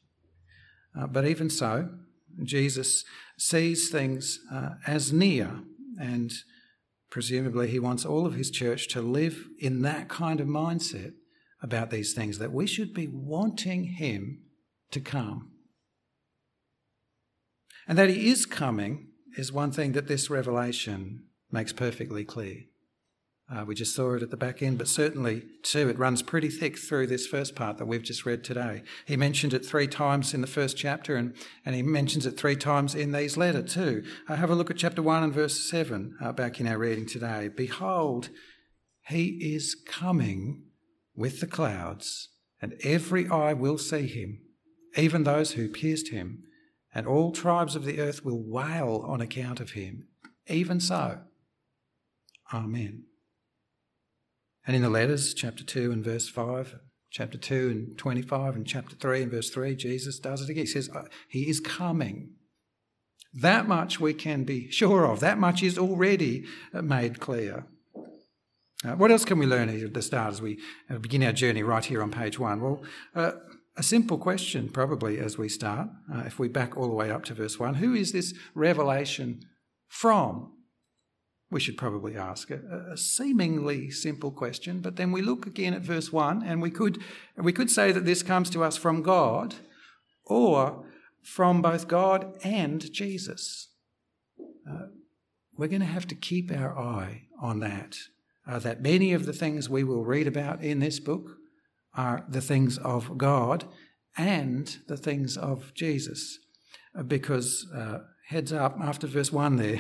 Uh, 0.97 1.07
but 1.07 1.25
even 1.25 1.50
so, 1.50 1.89
Jesus 2.44 3.03
sees 3.38 3.89
things 3.89 4.39
uh, 4.53 4.75
as 4.85 5.12
near, 5.12 5.62
and 6.00 6.31
presumably 7.09 7.67
he 7.67 7.79
wants 7.79 8.06
all 8.06 8.25
of 8.25 8.35
his 8.35 8.51
church 8.51 8.88
to 8.89 9.01
live 9.01 9.48
in 9.60 9.81
that 9.81 10.10
kind 10.10 10.39
of 10.39 10.48
mindset 10.48 11.13
about 11.62 11.89
these 11.89 12.13
things, 12.13 12.38
that 12.38 12.53
we 12.53 12.67
should 12.67 12.93
be 12.93 13.07
wanting 13.07 13.86
him 13.86 14.43
to 14.91 15.00
come. 15.00 15.51
And 17.88 17.98
that 17.98 18.10
he 18.10 18.29
is 18.29 18.45
coming 18.45 19.07
is 19.38 19.51
one 19.51 19.72
thing 19.72 19.92
that 19.94 20.08
this 20.08 20.30
revelation 20.30 21.24
makes 21.51 21.74
perfectly 21.74 22.24
clear. 22.24 22.63
Uh, 23.48 23.63
we 23.63 23.75
just 23.75 23.96
saw 23.96 24.15
it 24.15 24.24
at 24.24 24.32
the 24.32 24.38
back 24.38 24.63
end, 24.63 24.80
but 24.80 24.88
certainly, 24.88 25.44
too, 25.62 25.88
it 25.88 26.00
runs 26.00 26.24
pretty 26.24 26.50
thick 26.50 26.80
through 26.80 27.06
this 27.06 27.27
first 27.27 27.56
part 27.56 27.77
that 27.77 27.86
we've 27.86 28.01
just 28.01 28.25
read 28.25 28.44
today. 28.44 28.82
He 29.06 29.15
mentioned 29.15 29.54
it 29.54 29.63
three 29.63 29.88
times 29.88 30.34
in 30.34 30.42
the 30.42 30.48
first 30.48 30.77
chapter, 30.77 31.15
and, 31.15 31.36
and 31.63 31.75
he 31.75 31.84
mentions 31.84 32.25
it 32.25 32.38
three 32.38 32.56
times 32.56 32.96
in 32.96 33.12
these 33.12 33.38
letters, 33.38 33.72
too. 33.72 34.04
Uh, 34.27 34.36
have 34.36 34.50
a 34.50 34.56
look 34.56 34.72
at 34.72 34.77
chapter 34.77 35.04
1 35.04 35.24
and 35.24 35.34
verse 35.34 35.70
7 35.70 36.18
uh, 36.20 36.32
back 36.32 36.60
in 36.60 36.65
our 36.65 36.80
reading 36.80 37.06
today. 37.06 37.48
Behold, 37.56 38.30
he 39.10 39.54
is 39.54 39.75
coming 39.75 40.63
with 41.15 41.39
the 41.39 41.48
clouds, 41.48 42.30
and 42.60 42.74
every 42.84 43.30
eye 43.30 43.54
will 43.54 43.77
see 43.77 44.08
him, 44.08 44.39
even 44.98 45.24
those 45.24 45.51
who 45.51 45.68
pierced 45.68 46.10
him 46.10 46.46
and 46.96 47.06
all 47.06 47.32
tribes 47.32 47.75
of 47.75 47.86
the 47.86 48.00
earth 48.00 48.25
will 48.25 48.42
wail 48.42 49.06
on 49.06 49.22
account 49.22 49.60
of 49.60 49.72
him. 49.72 50.08
Even 50.48 50.80
so, 50.80 51.20
Amen. 52.54 53.04
And 54.68 54.75
in 54.75 54.82
the 54.82 54.90
letters, 54.90 55.34
chapter 55.34 55.64
2 55.64 55.92
and 55.92 56.04
verse 56.04 56.28
5, 56.30 56.80
chapter 57.12 57.38
2 57.38 57.70
and 57.70 57.98
25, 57.98 58.56
and 58.56 58.66
chapter 58.66 58.96
3 58.96 59.24
and 59.24 59.32
verse 59.32 59.50
3, 59.50 59.75
Jesus 59.75 60.20
does 60.20 60.42
it 60.42 60.50
again. 60.50 60.66
He 60.66 60.72
says, 60.72 60.90
uh, 60.90 61.04
He 61.28 61.50
is 61.50 61.60
coming. 61.60 62.32
That 63.34 63.68
much 63.68 64.00
we 64.00 64.14
can 64.14 64.44
be 64.44 64.72
sure 64.72 65.06
of. 65.06 65.20
That 65.20 65.38
much 65.38 65.62
is 65.62 65.78
already 65.78 66.46
uh, 66.74 66.82
made 66.82 67.20
clear. 67.20 67.66
Uh, 68.84 68.96
what 68.96 69.12
else 69.12 69.25
can 69.25 69.40
we 69.40 69.46
learn 69.46 69.70
at 69.70 69.94
the 69.94 70.02
start 70.02 70.34
as 70.34 70.42
we 70.42 70.60
uh, 70.90 70.98
begin 70.98 71.24
our 71.24 71.32
journey 71.32 71.64
right 71.64 71.84
here 71.84 72.02
on 72.02 72.12
page 72.12 72.40
one? 72.40 72.62
Well, 72.62 72.84
uh, 73.16 73.32
a 73.77 73.84
simple 73.84 74.17
question, 74.17 74.70
probably, 74.70 75.20
as 75.20 75.38
we 75.38 75.50
start, 75.50 75.89
uh, 76.13 76.24
if 76.25 76.39
we 76.39 76.48
back 76.48 76.77
all 76.77 76.88
the 76.88 76.96
way 76.96 77.12
up 77.12 77.25
to 77.25 77.34
verse 77.34 77.60
1 77.60 77.75
who 77.75 77.94
is 77.94 78.12
this 78.12 78.34
revelation 78.53 79.41
from? 79.88 80.51
We 81.51 81.60
should 81.60 81.77
probably 81.77 82.17
ask 82.17 82.50
a, 82.50 82.60
a, 82.91 82.98
seemingly 82.98 83.91
simple 83.91 84.32
question, 84.32 84.79
but 84.79 84.96
then 84.96 85.12
we 85.12 85.22
look 85.22 85.46
again 85.46 85.74
at 85.74 85.82
verse 85.82 86.12
1 86.12 86.44
and 86.44 86.62
we 86.62 86.72
could, 86.72 87.01
we 87.38 87.53
could 87.53 87.70
say 87.70 87.91
that 87.91 88.05
this 88.05 88.24
comes 88.24 88.50
to 88.51 88.63
us 88.63 88.77
from 88.77 89.03
God 89.03 89.55
or 90.25 90.86
from 91.22 91.62
both 91.62 91.88
God 91.88 92.38
and 92.44 92.91
Jesus. 92.91 93.70
Uh, 94.70 94.88
we're 95.58 95.67
going 95.67 95.82
to 95.82 95.86
have 95.86 96.08
to 96.08 96.15
keep 96.15 96.51
our 96.51 96.77
eye 96.77 97.24
on 97.39 97.60
that 97.60 97.98
uh, 98.48 98.60
that 98.60 98.82
many 98.82 99.13
of 99.13 99.25
the 99.25 99.34
things 99.34 99.70
we 99.70 99.84
will 99.84 100.05
read 100.05 100.27
about 100.27 100.63
in 100.63 100.79
this 100.79 101.00
book 101.00 101.38
are 101.96 102.25
the 102.28 102.42
things 102.42 102.78
of 102.80 103.18
God 103.18 103.66
and 104.18 104.78
the 104.88 104.98
things 104.98 105.38
of 105.38 105.74
Jesus. 105.74 106.40
Uh, 106.98 107.04
because, 107.04 107.68
uh, 107.75 108.00
heads 108.28 108.54
up, 108.54 108.78
after 108.82 109.08
verse 109.08 109.32
1 109.32 109.58
there, 109.58 109.80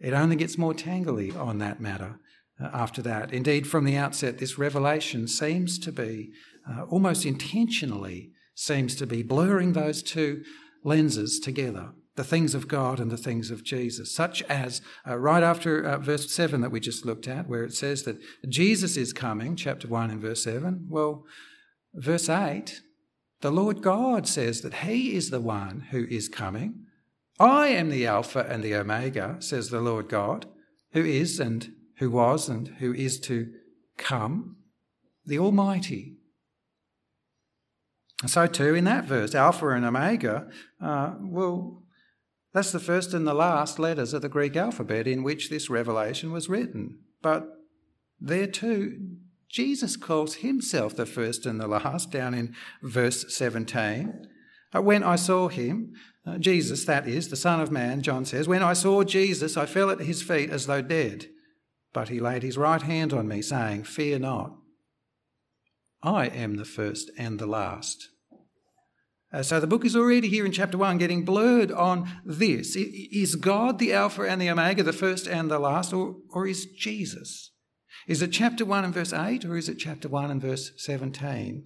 it 0.00 0.12
only 0.12 0.36
gets 0.36 0.58
more 0.58 0.74
tangly 0.74 1.36
on 1.36 1.58
that 1.58 1.80
matter 1.80 2.18
uh, 2.60 2.70
after 2.72 3.02
that. 3.02 3.32
Indeed, 3.32 3.66
from 3.66 3.84
the 3.84 3.96
outset, 3.96 4.38
this 4.38 4.58
revelation 4.58 5.26
seems 5.28 5.78
to 5.80 5.92
be, 5.92 6.32
uh, 6.68 6.82
almost 6.84 7.26
intentionally, 7.26 8.30
seems 8.54 8.94
to 8.96 9.06
be 9.06 9.22
blurring 9.22 9.72
those 9.72 10.02
two 10.02 10.42
lenses 10.84 11.40
together 11.40 11.92
the 12.16 12.24
things 12.24 12.54
of 12.54 12.68
God 12.68 13.00
and 13.00 13.10
the 13.10 13.16
things 13.16 13.50
of 13.50 13.64
Jesus, 13.64 14.14
such 14.14 14.42
as 14.42 14.80
uh, 15.06 15.18
right 15.18 15.42
after 15.42 15.82
uh, 15.82 15.98
verse 15.98 16.32
7 16.32 16.60
that 16.60 16.70
we 16.70 16.80
just 16.80 17.04
looked 17.04 17.26
at, 17.26 17.48
where 17.48 17.64
it 17.64 17.74
says 17.74 18.04
that 18.04 18.18
Jesus 18.48 18.96
is 18.96 19.12
coming, 19.12 19.56
chapter 19.56 19.88
1 19.88 20.10
and 20.10 20.20
verse 20.20 20.44
7. 20.44 20.86
Well, 20.88 21.24
verse 21.92 22.28
8, 22.28 22.80
the 23.40 23.50
Lord 23.50 23.82
God 23.82 24.28
says 24.28 24.60
that 24.60 24.74
He 24.74 25.14
is 25.16 25.30
the 25.30 25.40
one 25.40 25.88
who 25.90 26.04
is 26.04 26.28
coming. 26.28 26.86
I 27.40 27.68
am 27.68 27.90
the 27.90 28.06
Alpha 28.06 28.46
and 28.48 28.62
the 28.62 28.76
Omega, 28.76 29.36
says 29.40 29.70
the 29.70 29.80
Lord 29.80 30.08
God, 30.08 30.46
who 30.92 31.04
is 31.04 31.40
and 31.40 31.72
who 31.98 32.10
was 32.10 32.48
and 32.48 32.68
who 32.78 32.94
is 32.94 33.18
to 33.20 33.50
come, 33.98 34.56
the 35.26 35.38
Almighty. 35.38 36.16
And 38.22 38.30
So, 38.30 38.46
too, 38.46 38.74
in 38.74 38.84
that 38.84 39.04
verse, 39.04 39.34
Alpha 39.34 39.68
and 39.70 39.84
Omega, 39.84 40.48
uh, 40.80 41.14
well, 41.20 41.83
that's 42.54 42.70
the 42.70 42.78
first 42.78 43.12
and 43.12 43.26
the 43.26 43.34
last 43.34 43.80
letters 43.80 44.14
of 44.14 44.22
the 44.22 44.28
Greek 44.28 44.56
alphabet 44.56 45.08
in 45.08 45.24
which 45.24 45.50
this 45.50 45.68
revelation 45.68 46.30
was 46.30 46.48
written. 46.48 47.00
But 47.20 47.48
there 48.20 48.46
too, 48.46 49.16
Jesus 49.48 49.96
calls 49.96 50.36
himself 50.36 50.94
the 50.94 51.04
first 51.04 51.46
and 51.46 51.60
the 51.60 51.66
last 51.66 52.12
down 52.12 52.32
in 52.32 52.54
verse 52.80 53.34
17. 53.34 54.28
Uh, 54.72 54.82
when 54.82 55.02
I 55.02 55.16
saw 55.16 55.48
him, 55.48 55.94
uh, 56.24 56.38
Jesus, 56.38 56.84
that 56.84 57.08
is, 57.08 57.28
the 57.28 57.36
Son 57.36 57.60
of 57.60 57.72
Man, 57.72 58.02
John 58.02 58.24
says, 58.24 58.46
when 58.46 58.62
I 58.62 58.72
saw 58.72 59.02
Jesus, 59.02 59.56
I 59.56 59.66
fell 59.66 59.90
at 59.90 60.00
his 60.00 60.22
feet 60.22 60.50
as 60.50 60.66
though 60.66 60.80
dead. 60.80 61.26
But 61.92 62.08
he 62.08 62.20
laid 62.20 62.44
his 62.44 62.56
right 62.56 62.82
hand 62.82 63.12
on 63.12 63.28
me, 63.28 63.42
saying, 63.42 63.84
Fear 63.84 64.20
not. 64.20 64.56
I 66.02 66.26
am 66.26 66.56
the 66.56 66.64
first 66.64 67.10
and 67.18 67.38
the 67.38 67.46
last. 67.46 68.10
Uh, 69.34 69.42
so 69.42 69.58
the 69.58 69.66
book 69.66 69.84
is 69.84 69.96
already 69.96 70.28
here 70.28 70.46
in 70.46 70.52
chapter 70.52 70.78
1 70.78 70.96
getting 70.96 71.24
blurred 71.24 71.72
on 71.72 72.08
this. 72.24 72.76
Is 72.76 73.34
God 73.34 73.80
the 73.80 73.92
Alpha 73.92 74.22
and 74.22 74.40
the 74.40 74.48
Omega, 74.48 74.84
the 74.84 74.92
first 74.92 75.26
and 75.26 75.50
the 75.50 75.58
last, 75.58 75.92
or, 75.92 76.14
or 76.30 76.46
is 76.46 76.66
Jesus? 76.66 77.50
Is 78.06 78.22
it 78.22 78.28
chapter 78.28 78.64
1 78.64 78.84
and 78.84 78.94
verse 78.94 79.12
8, 79.12 79.44
or 79.44 79.56
is 79.56 79.68
it 79.68 79.78
chapter 79.78 80.08
1 80.08 80.30
and 80.30 80.40
verse 80.40 80.70
17? 80.76 81.64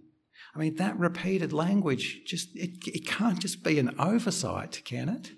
I 0.54 0.58
mean, 0.58 0.76
that 0.76 0.98
repeated 0.98 1.52
language 1.52 2.22
just, 2.24 2.48
it, 2.54 2.70
it 2.86 3.06
can't 3.06 3.38
just 3.38 3.62
be 3.62 3.78
an 3.78 3.94
oversight, 3.98 4.80
can 4.86 5.10
it? 5.10 5.32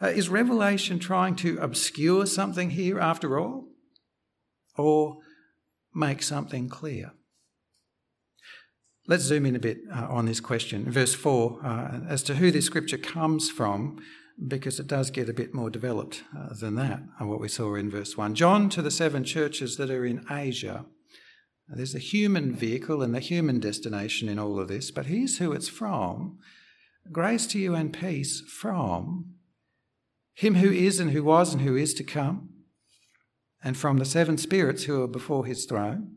Uh, 0.00 0.08
is 0.08 0.30
Revelation 0.30 0.98
trying 0.98 1.36
to 1.36 1.58
obscure 1.58 2.24
something 2.24 2.70
here 2.70 2.98
after 2.98 3.38
all? 3.38 3.68
Or 4.78 5.18
make 5.94 6.22
something 6.22 6.70
clear? 6.70 7.12
Let's 9.08 9.24
zoom 9.24 9.46
in 9.46 9.56
a 9.56 9.60
bit 9.60 9.80
uh, 9.92 10.06
on 10.08 10.26
this 10.26 10.38
question. 10.38 10.88
Verse 10.90 11.12
4, 11.12 11.58
uh, 11.64 12.00
as 12.08 12.22
to 12.24 12.36
who 12.36 12.52
this 12.52 12.66
scripture 12.66 12.98
comes 12.98 13.50
from, 13.50 13.98
because 14.46 14.78
it 14.78 14.86
does 14.86 15.10
get 15.10 15.28
a 15.28 15.34
bit 15.34 15.52
more 15.52 15.70
developed 15.70 16.22
uh, 16.36 16.54
than 16.54 16.76
that, 16.76 17.02
uh, 17.20 17.26
what 17.26 17.40
we 17.40 17.48
saw 17.48 17.74
in 17.74 17.90
verse 17.90 18.16
1. 18.16 18.36
John 18.36 18.68
to 18.70 18.80
the 18.80 18.92
seven 18.92 19.24
churches 19.24 19.76
that 19.76 19.90
are 19.90 20.06
in 20.06 20.24
Asia. 20.30 20.86
There's 21.68 21.96
a 21.96 22.00
human 22.00 22.54
vehicle 22.54 23.02
and 23.02 23.12
the 23.14 23.20
human 23.20 23.58
destination 23.58 24.28
in 24.28 24.38
all 24.38 24.60
of 24.60 24.68
this, 24.68 24.90
but 24.90 25.06
here's 25.06 25.38
who 25.38 25.52
it's 25.52 25.68
from. 25.68 26.38
Grace 27.10 27.46
to 27.48 27.58
you 27.58 27.74
and 27.74 27.92
peace 27.92 28.40
from 28.40 29.34
him 30.34 30.54
who 30.56 30.70
is 30.70 30.98
and 30.98 31.10
who 31.10 31.24
was 31.24 31.52
and 31.52 31.62
who 31.62 31.76
is 31.76 31.92
to 31.94 32.04
come, 32.04 32.50
and 33.62 33.76
from 33.76 33.98
the 33.98 34.04
seven 34.04 34.38
spirits 34.38 34.84
who 34.84 35.02
are 35.02 35.08
before 35.08 35.46
his 35.46 35.64
throne 35.64 36.16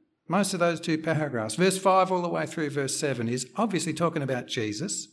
most 0.31 0.53
of 0.53 0.59
those 0.59 0.79
two 0.79 0.97
paragraphs, 0.97 1.55
verse 1.55 1.77
5 1.77 2.11
all 2.11 2.21
the 2.21 2.29
way 2.29 2.45
through 2.45 2.69
verse 2.69 2.97
7, 2.97 3.27
is 3.27 3.47
obviously 3.57 3.93
talking 3.93 4.23
about 4.23 4.47
Jesus. 4.47 5.09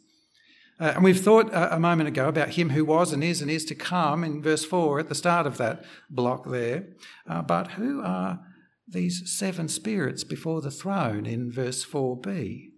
Uh, 0.80 0.92
and 0.94 1.02
we've 1.02 1.20
thought 1.20 1.52
a, 1.52 1.74
a 1.74 1.80
moment 1.80 2.08
ago 2.08 2.28
about 2.28 2.50
him 2.50 2.70
who 2.70 2.84
was 2.84 3.12
and 3.12 3.24
is 3.24 3.42
and 3.42 3.50
is 3.50 3.64
to 3.64 3.74
come 3.74 4.22
in 4.22 4.40
verse 4.40 4.64
4 4.64 5.00
at 5.00 5.08
the 5.08 5.14
start 5.14 5.46
of 5.46 5.58
that 5.58 5.84
block 6.08 6.48
there. 6.48 6.86
Uh, 7.28 7.42
but 7.42 7.72
who 7.72 8.00
are 8.00 8.38
these 8.86 9.36
seven 9.36 9.68
spirits 9.68 10.22
before 10.22 10.60
the 10.60 10.70
throne 10.70 11.26
in 11.26 11.50
verse 11.50 11.84
4b? 11.84 12.70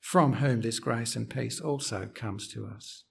From 0.00 0.34
whom 0.34 0.62
this 0.62 0.80
grace 0.80 1.14
and 1.14 1.30
peace 1.30 1.60
also 1.60 2.10
comes 2.12 2.48
to 2.48 2.66
us. 2.66 3.04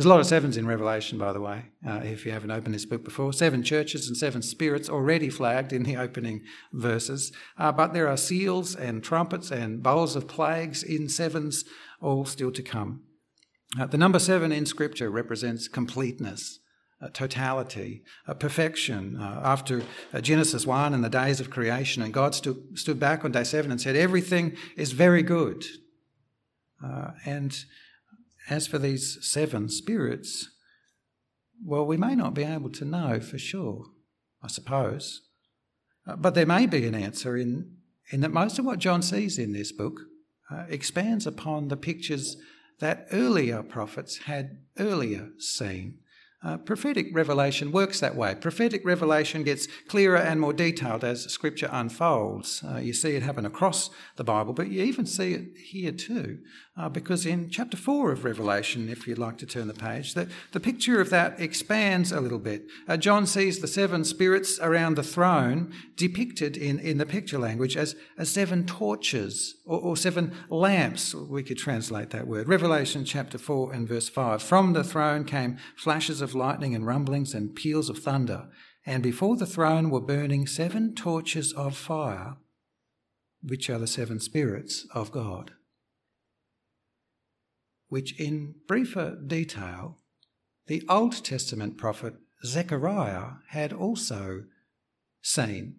There's 0.00 0.06
a 0.06 0.08
lot 0.08 0.20
of 0.20 0.26
sevens 0.26 0.56
in 0.56 0.66
Revelation, 0.66 1.18
by 1.18 1.34
the 1.34 1.42
way, 1.42 1.66
uh, 1.86 2.00
if 2.02 2.24
you 2.24 2.32
haven't 2.32 2.52
opened 2.52 2.74
this 2.74 2.86
book 2.86 3.04
before. 3.04 3.34
Seven 3.34 3.62
churches 3.62 4.08
and 4.08 4.16
seven 4.16 4.40
spirits 4.40 4.88
already 4.88 5.28
flagged 5.28 5.74
in 5.74 5.82
the 5.82 5.98
opening 5.98 6.40
verses. 6.72 7.32
Uh, 7.58 7.70
but 7.70 7.92
there 7.92 8.08
are 8.08 8.16
seals 8.16 8.74
and 8.74 9.04
trumpets 9.04 9.50
and 9.50 9.82
bowls 9.82 10.16
of 10.16 10.26
plagues 10.26 10.82
in 10.82 11.10
sevens, 11.10 11.66
all 12.00 12.24
still 12.24 12.50
to 12.50 12.62
come. 12.62 13.02
Uh, 13.78 13.84
the 13.84 13.98
number 13.98 14.18
seven 14.18 14.52
in 14.52 14.64
Scripture 14.64 15.10
represents 15.10 15.68
completeness, 15.68 16.60
uh, 17.02 17.10
totality, 17.10 18.02
uh, 18.26 18.32
perfection. 18.32 19.18
Uh, 19.20 19.42
after 19.44 19.82
Genesis 20.22 20.64
1 20.64 20.94
and 20.94 21.04
the 21.04 21.10
days 21.10 21.40
of 21.40 21.50
creation, 21.50 22.02
and 22.02 22.14
God 22.14 22.34
stood, 22.34 22.78
stood 22.78 22.98
back 22.98 23.22
on 23.22 23.32
day 23.32 23.44
seven 23.44 23.70
and 23.70 23.78
said, 23.78 23.96
Everything 23.96 24.56
is 24.78 24.92
very 24.92 25.22
good. 25.22 25.62
and 27.26 27.66
as 28.50 28.66
for 28.66 28.78
these 28.78 29.18
seven 29.22 29.68
spirits, 29.68 30.50
well, 31.64 31.86
we 31.86 31.96
may 31.96 32.14
not 32.14 32.34
be 32.34 32.42
able 32.42 32.70
to 32.70 32.84
know 32.84 33.20
for 33.20 33.38
sure, 33.38 33.84
I 34.42 34.48
suppose. 34.48 35.22
Uh, 36.06 36.16
but 36.16 36.34
there 36.34 36.46
may 36.46 36.66
be 36.66 36.86
an 36.86 36.94
answer 36.94 37.36
in, 37.36 37.76
in 38.10 38.20
that 38.20 38.32
most 38.32 38.58
of 38.58 38.64
what 38.64 38.78
John 38.78 39.02
sees 39.02 39.38
in 39.38 39.52
this 39.52 39.72
book 39.72 40.00
uh, 40.50 40.64
expands 40.68 41.26
upon 41.26 41.68
the 41.68 41.76
pictures 41.76 42.36
that 42.80 43.06
earlier 43.12 43.62
prophets 43.62 44.18
had 44.24 44.58
earlier 44.78 45.28
seen. 45.38 45.98
Uh, 46.42 46.56
prophetic 46.56 47.08
revelation 47.12 47.70
works 47.70 48.00
that 48.00 48.16
way. 48.16 48.34
Prophetic 48.34 48.82
revelation 48.82 49.42
gets 49.42 49.68
clearer 49.88 50.16
and 50.16 50.40
more 50.40 50.54
detailed 50.54 51.04
as 51.04 51.24
Scripture 51.24 51.68
unfolds. 51.70 52.64
Uh, 52.66 52.78
you 52.78 52.94
see 52.94 53.10
it 53.10 53.22
happen 53.22 53.44
across 53.44 53.90
the 54.16 54.24
Bible, 54.24 54.54
but 54.54 54.68
you 54.68 54.82
even 54.82 55.04
see 55.04 55.34
it 55.34 55.58
here 55.58 55.92
too, 55.92 56.38
uh, 56.76 56.88
because 56.88 57.26
in 57.26 57.50
chapter 57.50 57.76
4 57.76 58.12
of 58.12 58.24
Revelation, 58.24 58.88
if 58.88 59.06
you'd 59.06 59.18
like 59.18 59.36
to 59.38 59.46
turn 59.46 59.68
the 59.68 59.74
page, 59.74 60.14
the, 60.14 60.28
the 60.52 60.60
picture 60.60 61.00
of 61.00 61.10
that 61.10 61.38
expands 61.38 62.10
a 62.10 62.20
little 62.20 62.38
bit. 62.38 62.62
Uh, 62.88 62.96
John 62.96 63.26
sees 63.26 63.58
the 63.58 63.68
seven 63.68 64.04
spirits 64.04 64.58
around 64.60 64.96
the 64.96 65.02
throne 65.02 65.74
depicted 65.96 66.56
in, 66.56 66.78
in 66.78 66.96
the 66.96 67.04
picture 67.04 67.38
language 67.38 67.76
as, 67.76 67.96
as 68.16 68.30
seven 68.30 68.64
torches 68.66 69.56
or, 69.66 69.78
or 69.78 69.96
seven 69.96 70.32
lamps, 70.48 71.14
we 71.14 71.42
could 71.42 71.58
translate 71.58 72.10
that 72.10 72.26
word. 72.26 72.48
Revelation 72.48 73.04
chapter 73.04 73.36
4 73.36 73.74
and 73.74 73.86
verse 73.86 74.08
5. 74.08 74.42
From 74.42 74.72
the 74.72 74.84
throne 74.84 75.24
came 75.24 75.58
flashes 75.76 76.22
of 76.22 76.30
of 76.30 76.36
lightning 76.36 76.76
and 76.76 76.86
rumblings 76.86 77.34
and 77.34 77.56
peals 77.56 77.90
of 77.90 77.98
thunder, 77.98 78.48
and 78.86 79.02
before 79.02 79.36
the 79.36 79.46
throne 79.46 79.90
were 79.90 80.00
burning 80.00 80.46
seven 80.46 80.94
torches 80.94 81.52
of 81.52 81.76
fire, 81.76 82.36
which 83.42 83.68
are 83.68 83.78
the 83.78 83.86
seven 83.86 84.20
spirits 84.20 84.86
of 84.94 85.10
God. 85.10 85.52
Which, 87.90 88.18
in 88.18 88.54
briefer 88.66 89.16
detail, 89.16 89.98
the 90.66 90.82
Old 90.88 91.22
Testament 91.24 91.76
prophet 91.76 92.14
Zechariah 92.44 93.32
had 93.48 93.72
also 93.72 94.44
seen 95.20 95.76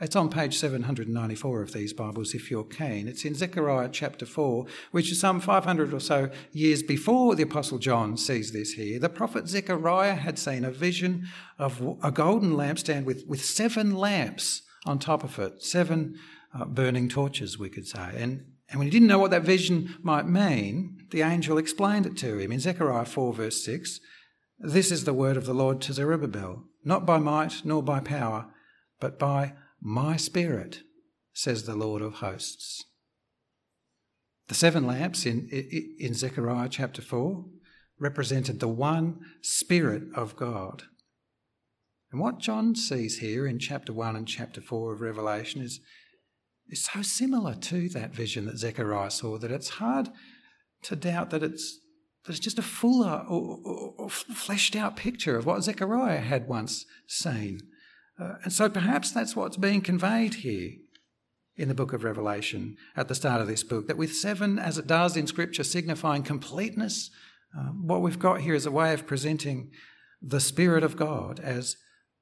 It's 0.00 0.14
on 0.14 0.30
page 0.30 0.56
794 0.56 1.62
of 1.62 1.72
these 1.72 1.92
Bibles 1.92 2.32
if 2.32 2.52
you're 2.52 2.62
keen. 2.62 3.08
It's 3.08 3.24
in 3.24 3.34
Zechariah 3.34 3.88
chapter 3.90 4.24
4, 4.26 4.66
which 4.92 5.10
is 5.10 5.18
some 5.18 5.40
500 5.40 5.92
or 5.92 5.98
so 5.98 6.30
years 6.52 6.84
before 6.84 7.34
the 7.34 7.42
Apostle 7.42 7.78
John 7.78 8.16
sees 8.16 8.52
this 8.52 8.74
here. 8.74 9.00
The 9.00 9.08
prophet 9.08 9.48
Zechariah 9.48 10.14
had 10.14 10.38
seen 10.38 10.64
a 10.64 10.70
vision 10.70 11.26
of 11.58 11.98
a 12.00 12.12
golden 12.12 12.52
lampstand 12.52 13.06
with, 13.06 13.26
with 13.26 13.44
seven 13.44 13.96
lamps 13.96 14.62
on 14.86 15.00
top 15.00 15.24
of 15.24 15.36
it, 15.40 15.64
seven 15.64 16.16
uh, 16.54 16.64
burning 16.66 17.08
torches, 17.08 17.58
we 17.58 17.68
could 17.68 17.88
say. 17.88 18.12
And, 18.14 18.44
and 18.70 18.78
when 18.78 18.86
he 18.86 18.90
didn't 18.90 19.08
know 19.08 19.18
what 19.18 19.30
that 19.30 19.42
vision 19.42 19.96
might 20.02 20.26
mean, 20.26 21.06
the 21.10 21.22
angel 21.22 21.56
explained 21.56 22.06
it 22.06 22.16
to 22.18 22.38
him 22.38 22.52
in 22.52 22.60
Zechariah 22.60 23.06
4, 23.06 23.32
verse 23.32 23.64
6. 23.64 24.00
This 24.58 24.92
is 24.92 25.04
the 25.04 25.14
word 25.14 25.36
of 25.36 25.46
the 25.46 25.54
Lord 25.54 25.80
to 25.82 25.92
Zerubbabel, 25.92 26.64
not 26.84 27.06
by 27.06 27.18
might 27.18 27.64
nor 27.64 27.82
by 27.82 28.00
power, 28.00 28.46
but 29.00 29.18
by 29.18 29.54
my 29.80 30.16
spirit, 30.16 30.82
says 31.32 31.62
the 31.64 31.76
Lord 31.76 32.02
of 32.02 32.14
hosts. 32.14 32.84
The 34.48 34.54
seven 34.54 34.86
lamps 34.86 35.24
in, 35.24 35.48
in 35.48 36.14
Zechariah 36.14 36.68
chapter 36.68 37.00
4 37.00 37.44
represented 37.98 38.60
the 38.60 38.68
one 38.68 39.20
Spirit 39.42 40.04
of 40.14 40.36
God. 40.36 40.84
And 42.10 42.20
what 42.20 42.38
John 42.38 42.74
sees 42.74 43.18
here 43.18 43.46
in 43.46 43.58
chapter 43.58 43.92
1 43.92 44.16
and 44.16 44.26
chapter 44.26 44.60
4 44.60 44.94
of 44.94 45.00
Revelation 45.00 45.60
is, 45.60 45.80
is 46.68 46.84
so 46.84 47.02
similar 47.02 47.54
to 47.54 47.88
that 47.90 48.14
vision 48.14 48.46
that 48.46 48.58
Zechariah 48.58 49.10
saw 49.10 49.38
that 49.38 49.50
it's 49.50 49.70
hard 49.70 50.10
to 50.82 50.96
doubt 50.96 51.30
that 51.30 51.42
it's, 51.42 51.78
that 52.24 52.32
it's 52.32 52.40
just 52.40 52.58
a 52.58 52.62
fuller 52.62 53.24
or, 53.28 53.58
or, 53.64 53.94
or 53.98 54.10
fleshed 54.10 54.76
out 54.76 54.96
picture 54.96 55.36
of 55.36 55.46
what 55.46 55.62
Zechariah 55.62 56.20
had 56.20 56.46
once 56.46 56.84
seen. 57.06 57.60
Uh, 58.20 58.34
and 58.44 58.52
so 58.52 58.68
perhaps 58.68 59.10
that's 59.10 59.34
what's 59.34 59.56
being 59.56 59.80
conveyed 59.80 60.34
here 60.34 60.72
in 61.56 61.68
the 61.68 61.74
book 61.74 61.92
of 61.92 62.04
Revelation 62.04 62.76
at 62.96 63.08
the 63.08 63.14
start 63.14 63.40
of 63.40 63.48
this 63.48 63.64
book. 63.64 63.88
That 63.88 63.96
with 63.96 64.14
seven, 64.14 64.58
as 64.58 64.78
it 64.78 64.86
does 64.86 65.16
in 65.16 65.26
Scripture, 65.26 65.64
signifying 65.64 66.22
completeness, 66.22 67.10
uh, 67.58 67.70
what 67.70 68.02
we've 68.02 68.18
got 68.18 68.42
here 68.42 68.54
is 68.54 68.66
a 68.66 68.70
way 68.70 68.92
of 68.92 69.06
presenting 69.06 69.70
the 70.20 70.40
Spirit 70.40 70.84
of 70.84 70.96
God 70.96 71.40
as 71.40 71.76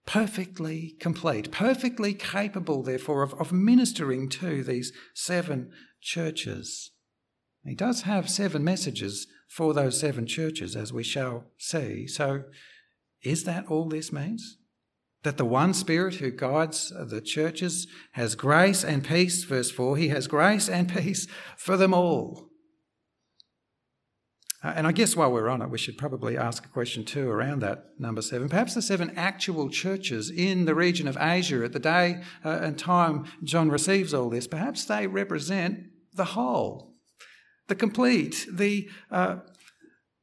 perfectly 0.07 0.95
complete, 1.01 1.51
perfectly 1.51 2.15
capable, 2.15 2.83
therefore, 2.83 3.23
of, 3.23 3.35
of 3.35 3.53
ministering 3.53 4.29
to 4.29 4.63
these 4.63 4.93
seven 5.15 5.71
churches. 6.01 6.93
He 7.65 7.75
does 7.75 8.03
have 8.03 8.31
seven 8.31 8.63
messages 8.63 9.27
for 9.49 9.75
those 9.75 9.99
seven 9.99 10.27
churches, 10.27 10.77
as 10.77 10.93
we 10.93 11.03
shall 11.03 11.45
see. 11.59 12.07
So, 12.07 12.45
is 13.23 13.45
that 13.45 13.67
all 13.69 13.89
this 13.89 14.13
means? 14.13 14.59
that 15.27 15.39
the 15.39 15.45
one 15.45 15.75
Spirit 15.75 16.15
who 16.15 16.31
guides 16.31 16.93
the 17.09 17.21
churches 17.21 17.89
has 18.13 18.37
grace 18.37 18.85
and 18.85 19.05
peace, 19.05 19.43
verse 19.43 19.73
4, 19.73 19.97
he 19.97 20.07
has 20.07 20.29
grace 20.29 20.69
and 20.69 20.89
peace 20.89 21.27
for 21.57 21.77
them 21.77 21.93
all. 21.93 22.46
Uh, 24.66 24.73
and 24.75 24.85
I 24.85 24.90
guess 24.90 25.14
while 25.14 25.30
we're 25.30 25.49
on 25.49 25.62
it, 25.62 25.70
we 25.70 25.78
should 25.78 25.96
probably 25.96 26.37
ask 26.37 26.64
a 26.64 26.68
question 26.68 27.04
too 27.04 27.30
around 27.30 27.62
that 27.62 27.85
number 28.00 28.20
seven. 28.20 28.49
Perhaps 28.49 28.75
the 28.75 28.82
seven 28.82 29.12
actual 29.16 29.70
churches 29.70 30.28
in 30.28 30.64
the 30.64 30.75
region 30.75 31.06
of 31.06 31.16
Asia 31.20 31.62
at 31.64 31.73
the 31.73 31.78
day 31.78 32.20
uh, 32.44 32.58
and 32.62 32.76
time 32.76 33.26
John 33.44 33.68
receives 33.70 34.12
all 34.12 34.28
this, 34.28 34.49
perhaps 34.49 34.85
they 34.85 35.06
represent 35.06 35.85
the 36.12 36.25
whole, 36.25 36.94
the 37.68 37.76
complete, 37.76 38.44
the 38.50 38.88
uh, 39.08 39.37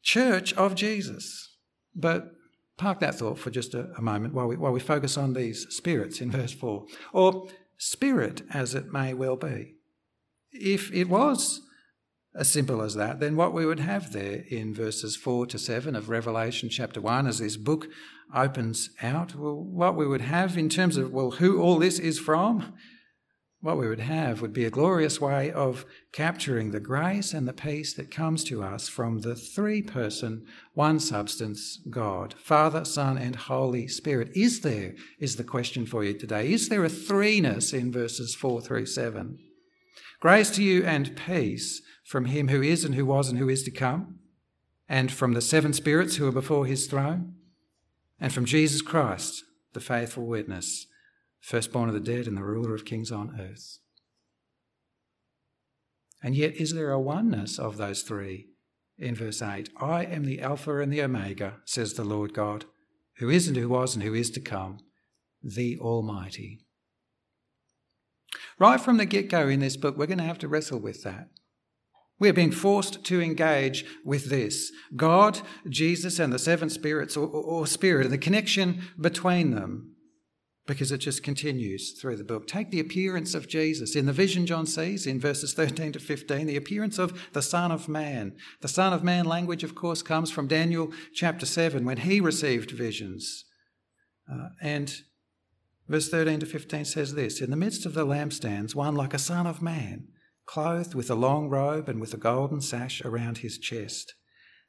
church 0.02 0.52
of 0.56 0.76
Jesus. 0.76 1.56
But 1.96 2.34
park 2.76 3.00
that 3.00 3.16
thought 3.16 3.40
for 3.40 3.50
just 3.50 3.74
a, 3.74 3.94
a 3.98 4.02
moment 4.02 4.34
while 4.34 4.48
we, 4.48 4.58
while 4.58 4.74
we 4.74 4.82
focus 4.82 5.18
on 5.18 5.32
these 5.32 5.68
spirits 5.70 6.20
in 6.20 6.32
verse 6.32 6.52
4. 6.52 6.86
Or 7.14 7.48
spirit, 7.78 8.42
as 8.54 8.76
it 8.76 8.92
may 8.92 9.14
well 9.14 9.38
be. 9.38 9.76
If 10.52 10.92
it 10.92 11.08
was 11.08 11.62
as 12.36 12.52
simple 12.52 12.82
as 12.82 12.96
that, 12.96 13.20
then 13.20 13.36
what 13.36 13.54
we 13.54 13.66
would 13.66 13.80
have 13.80 14.12
there 14.12 14.44
in 14.50 14.74
verses 14.74 15.16
4 15.16 15.46
to 15.48 15.60
7 15.60 15.96
of 15.96 16.10
Revelation 16.10 16.68
chapter 16.70 17.00
1, 17.00 17.28
as 17.28 17.40
this 17.40 17.58
book 17.58 17.88
opens 18.36 18.90
out, 19.02 19.36
well, 19.36 19.56
what 19.56 19.96
we 19.96 20.08
would 20.08 20.22
have 20.22 20.58
in 20.58 20.70
terms 20.70 20.98
of, 20.98 21.12
well, 21.12 21.32
who 21.32 21.62
all 21.62 21.78
this 21.78 22.00
is 22.00 22.18
from, 22.18 22.74
what 23.62 23.78
we 23.78 23.88
would 23.88 24.00
have 24.00 24.42
would 24.42 24.52
be 24.52 24.66
a 24.66 24.72
glorious 24.72 25.22
way 25.22 25.50
of 25.52 25.86
capturing 26.12 26.72
the 26.72 26.82
grace 26.82 27.34
and 27.34 27.48
the 27.48 27.54
peace 27.54 27.94
that 27.94 28.12
comes 28.12 28.44
to 28.44 28.62
us 28.62 28.90
from 28.90 29.22
the 29.22 29.36
three 29.36 29.82
person, 29.82 30.46
one 30.74 31.00
substance 31.00 31.80
God, 31.90 32.34
Father, 32.38 32.84
Son, 32.84 33.18
and 33.18 33.36
Holy 33.36 33.88
Spirit. 33.88 34.32
Is 34.36 34.62
there, 34.62 34.96
is 35.20 35.38
the 35.38 35.46
question 35.46 35.86
for 35.86 36.04
you 36.04 36.14
today, 36.14 36.52
is 36.52 36.68
there 36.68 36.84
a 36.84 36.90
threeness 36.90 37.74
in 37.74 37.92
verses 37.92 38.36
4 38.36 38.62
through 38.62 38.88
7? 38.88 39.38
Grace 40.24 40.52
to 40.52 40.64
you 40.64 40.86
and 40.86 41.18
peace 41.18 41.82
from 42.06 42.24
him 42.24 42.48
who 42.48 42.62
is 42.62 42.86
and 42.86 42.96
who 42.96 43.06
was 43.06 43.28
and 43.28 43.38
who 43.38 43.50
is 43.50 43.62
to 43.62 43.70
come, 43.70 44.20
and 44.88 45.12
from 45.12 45.34
the 45.34 45.42
seven 45.42 45.74
spirits 45.74 46.16
who 46.16 46.26
are 46.26 46.32
before 46.32 46.66
his 46.66 46.88
throne, 46.88 47.34
and 48.22 48.32
from 48.32 48.46
Jesus 48.46 48.82
Christ, 48.82 49.44
the 49.74 49.82
faithful 49.82 50.26
witness 50.26 50.88
firstborn 51.42 51.90
of 51.90 51.94
the 51.94 52.00
dead 52.00 52.26
and 52.26 52.38
the 52.38 52.44
ruler 52.46 52.74
of 52.74 52.86
kings 52.86 53.12
on 53.12 53.38
earth. 53.38 53.80
And 56.24 56.36
yet, 56.36 56.56
is 56.56 56.74
there 56.74 56.92
a 56.92 57.02
oneness 57.02 57.60
of 57.60 57.76
those 57.76 58.04
three? 58.04 58.48
In 58.98 59.16
verse 59.16 59.42
8, 59.42 59.72
I 59.76 60.06
am 60.06 60.24
the 60.24 60.40
Alpha 60.40 60.80
and 60.80 60.94
the 60.94 61.02
Omega, 61.02 61.56
says 61.66 61.96
the 61.96 62.06
Lord 62.06 62.34
God, 62.34 62.64
who 63.18 63.30
is 63.30 63.50
and 63.50 63.58
who 63.58 63.68
was 63.68 63.94
and 63.94 64.06
who 64.06 64.14
is 64.14 64.30
to 64.30 64.40
come, 64.40 64.78
the 65.44 65.78
Almighty. 65.80 66.62
Right 68.64 68.80
from 68.80 68.96
the 68.96 69.06
get 69.06 69.30
go 69.30 69.50
in 69.50 69.60
this 69.60 69.76
book, 69.76 69.98
we're 69.98 70.06
going 70.06 70.20
to 70.20 70.24
have 70.24 70.40
to 70.40 70.48
wrestle 70.48 70.80
with 70.80 71.04
that. 71.04 71.28
We're 72.18 72.32
being 72.32 72.54
forced 72.54 73.04
to 73.04 73.20
engage 73.20 73.84
with 74.06 74.30
this 74.30 74.72
God, 74.96 75.42
Jesus, 75.68 76.18
and 76.18 76.32
the 76.32 76.40
seven 76.40 76.70
spirits, 76.70 77.18
or, 77.18 77.28
or, 77.28 77.68
Spirit, 77.68 78.06
and 78.06 78.14
the 78.14 78.18
connection 78.18 78.84
between 78.98 79.52
them 79.52 79.98
because 80.66 80.94
it 80.94 81.00
just 81.00 81.24
continues 81.24 82.00
through 82.00 82.16
the 82.16 82.24
book. 82.24 82.48
Take 82.48 82.72
the 82.72 82.80
appearance 82.80 83.34
of 83.34 83.50
Jesus. 83.50 83.98
In 83.98 84.06
the 84.06 84.14
vision 84.14 84.46
John 84.46 84.66
sees 84.66 85.06
in 85.06 85.20
verses 85.20 85.54
13 85.54 85.92
to 85.92 86.00
15, 86.00 86.48
the 86.48 86.56
appearance 86.56 86.98
of 86.98 87.34
the 87.34 87.42
Son 87.42 87.70
of 87.70 87.90
Man. 87.90 88.32
The 88.62 88.70
Son 88.70 88.94
of 88.94 89.04
Man 89.04 89.26
language, 89.26 89.66
of 89.66 89.76
course, 89.76 90.02
comes 90.02 90.32
from 90.32 90.48
Daniel 90.48 90.94
chapter 91.14 91.46
7 91.46 91.84
when 91.84 91.98
he 91.98 92.22
received 92.22 92.72
visions. 92.72 93.44
Uh, 94.32 94.48
and 94.62 95.02
verse 95.88 96.10
13 96.10 96.40
to 96.42 96.46
15 96.46 96.86
says 96.86 97.16
this 97.16 97.42
In 97.42 97.50
the 97.50 97.58
midst 97.58 97.86
of 97.86 97.94
the 97.94 98.06
lampstands, 98.06 98.76
one 98.76 98.96
like 98.96 99.14
a 99.14 99.20
Son 99.20 99.48
of 99.48 99.62
Man, 99.62 100.08
clothed 100.46 100.96
with 100.96 101.10
a 101.10 101.16
long 101.16 101.50
robe 101.50 101.90
and 101.90 102.00
with 102.00 102.14
a 102.14 102.18
golden 102.18 102.62
sash 102.62 103.02
around 103.04 103.40
his 103.40 103.58
chest. 103.58 104.16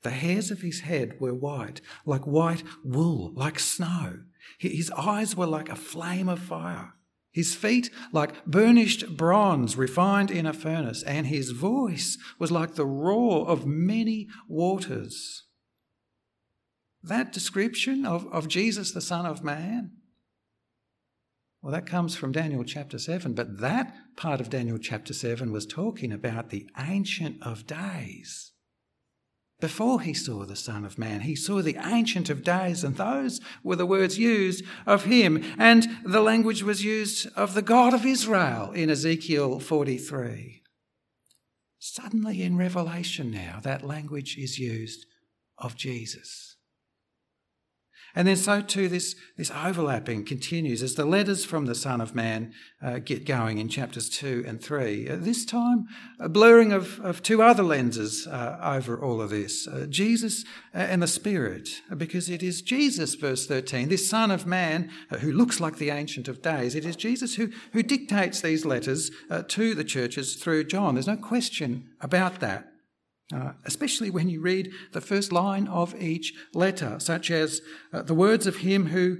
The 0.03 0.11
hairs 0.11 0.51
of 0.51 0.61
his 0.61 0.81
head 0.81 1.19
were 1.19 1.35
white, 1.35 1.81
like 2.05 2.27
white 2.27 2.63
wool, 2.85 3.33
like 3.35 3.59
snow 3.59 4.25
his 4.59 4.91
eyes 4.93 5.37
were 5.37 5.47
like 5.47 5.69
a 5.69 5.77
flame 5.77 6.29
of 6.29 6.39
fire, 6.39 6.95
his 7.33 7.55
feet 7.55 7.91
like 8.13 8.45
burnished 8.47 9.17
bronze 9.17 9.77
refined 9.77 10.31
in 10.31 10.47
a 10.47 10.53
furnace, 10.53 11.03
and 11.03 11.27
his 11.27 11.51
voice 11.51 12.19
was 12.39 12.51
like 12.51 12.75
the 12.75 12.87
roar 12.87 13.47
of 13.49 13.67
many 13.67 14.29
waters. 14.49 15.45
That 17.03 17.33
description 17.33 18.07
of, 18.07 18.27
of 18.33 18.49
Jesus, 18.49 18.93
the 18.93 19.01
Son 19.01 19.27
of 19.27 19.45
Man, 19.45 19.93
well, 21.65 21.73
that 21.73 21.87
comes 21.87 22.15
from 22.15 22.31
Daniel 22.31 22.63
chapter 22.63 22.99
7, 22.99 23.33
but 23.33 23.61
that 23.61 23.97
part 24.17 24.39
of 24.39 24.51
Daniel 24.51 24.77
chapter 24.77 25.15
7 25.15 25.51
was 25.51 25.65
talking 25.65 26.13
about 26.13 26.51
the 26.51 26.69
Ancient 26.79 27.43
of 27.43 27.67
Days. 27.67 28.53
Before 29.61 30.03
he 30.03 30.13
saw 30.13 30.45
the 30.45 30.57
Son 30.57 30.85
of 30.85 30.99
Man, 30.99 31.23
he 31.23 31.35
saw 31.35 31.63
the 31.63 31.79
Ancient 31.83 32.29
of 32.29 32.45
Days, 32.45 32.85
and 32.85 32.97
those 32.99 33.41
were 33.63 33.77
the 33.77 33.87
words 33.87 34.19
used 34.19 34.63
of 34.85 35.05
him. 35.05 35.43
And 35.57 35.89
the 36.05 36.21
language 36.21 36.63
was 36.63 36.85
used 36.85 37.29
of 37.35 37.55
the 37.55 37.63
God 37.63 37.95
of 37.95 38.05
Israel 38.05 38.73
in 38.73 38.91
Ezekiel 38.91 39.59
43. 39.59 40.63
Suddenly 41.79 42.43
in 42.43 42.59
Revelation 42.59 43.31
now, 43.31 43.61
that 43.63 43.87
language 43.87 44.37
is 44.37 44.59
used 44.59 45.07
of 45.57 45.77
Jesus. 45.77 46.54
And 48.17 48.29
then 48.29 48.37
so 48.37 48.61
too 48.61 48.89
this, 48.89 49.17
this 49.37 49.51
overlapping 49.51 50.25
continues 50.25 50.83
as 50.83 50.95
the 50.95 51.05
letters 51.05 51.45
from 51.45 51.67
the 51.67 51.75
Son 51.75 52.01
of 52.01 52.15
Man 52.15 52.53
uh, 52.81 52.99
get 52.99 53.27
going 53.27 53.59
in 53.59 53.69
chapters 53.69 54.09
2 54.09 54.45
and 54.47 54.63
3. 54.63 55.09
Uh, 55.09 55.17
this 55.17 55.45
time, 55.45 55.87
a 56.21 56.29
blurring 56.29 56.73
of, 56.73 57.01
of 57.01 57.23
two 57.23 57.43
other 57.43 57.65
lenses 57.65 58.27
uh, 58.27 58.59
over 58.63 59.03
all 59.03 59.21
of 59.21 59.31
this 59.31 59.67
uh, 59.67 59.87
Jesus 59.89 60.45
uh, 60.75 60.79
and 60.79 61.03
the 61.03 61.09
Spirit, 61.09 61.83
because 61.97 62.31
it 62.31 62.43
is 62.43 62.63
Jesus, 62.63 63.17
verse 63.17 63.47
13, 63.47 63.89
this 63.89 64.09
Son 64.09 64.31
of 64.31 64.47
Man 64.47 64.91
uh, 65.11 65.19
who 65.19 65.33
looks 65.33 65.59
like 65.59 65.79
the 65.79 65.91
Ancient 65.91 66.29
of 66.29 66.41
Days. 66.41 66.77
It 66.77 66.85
is 66.85 66.95
Jesus 66.95 67.35
who, 67.35 67.51
who 67.73 67.83
dictates 67.83 68.41
these 68.41 68.65
letters 68.65 69.11
to 69.49 69.75
the 69.75 69.85
churches 69.85 70.37
through 70.37 70.65
John. 70.65 70.95
There's 70.95 71.07
no 71.07 71.17
question 71.17 71.89
about 72.01 72.41
that. 72.41 72.74
Uh, 73.33 73.53
especially 73.65 74.11
when 74.11 74.29
you 74.29 74.41
read 74.41 74.71
the 74.93 75.01
first 75.01 75.33
line 75.33 75.67
of 75.69 76.01
each 76.01 76.35
letter, 76.53 77.01
such 77.01 77.31
as 77.31 77.63
uh, 77.93 78.03
the 78.03 78.15
words 78.15 78.47
of 78.47 78.57
him 78.57 78.87
who 78.87 79.19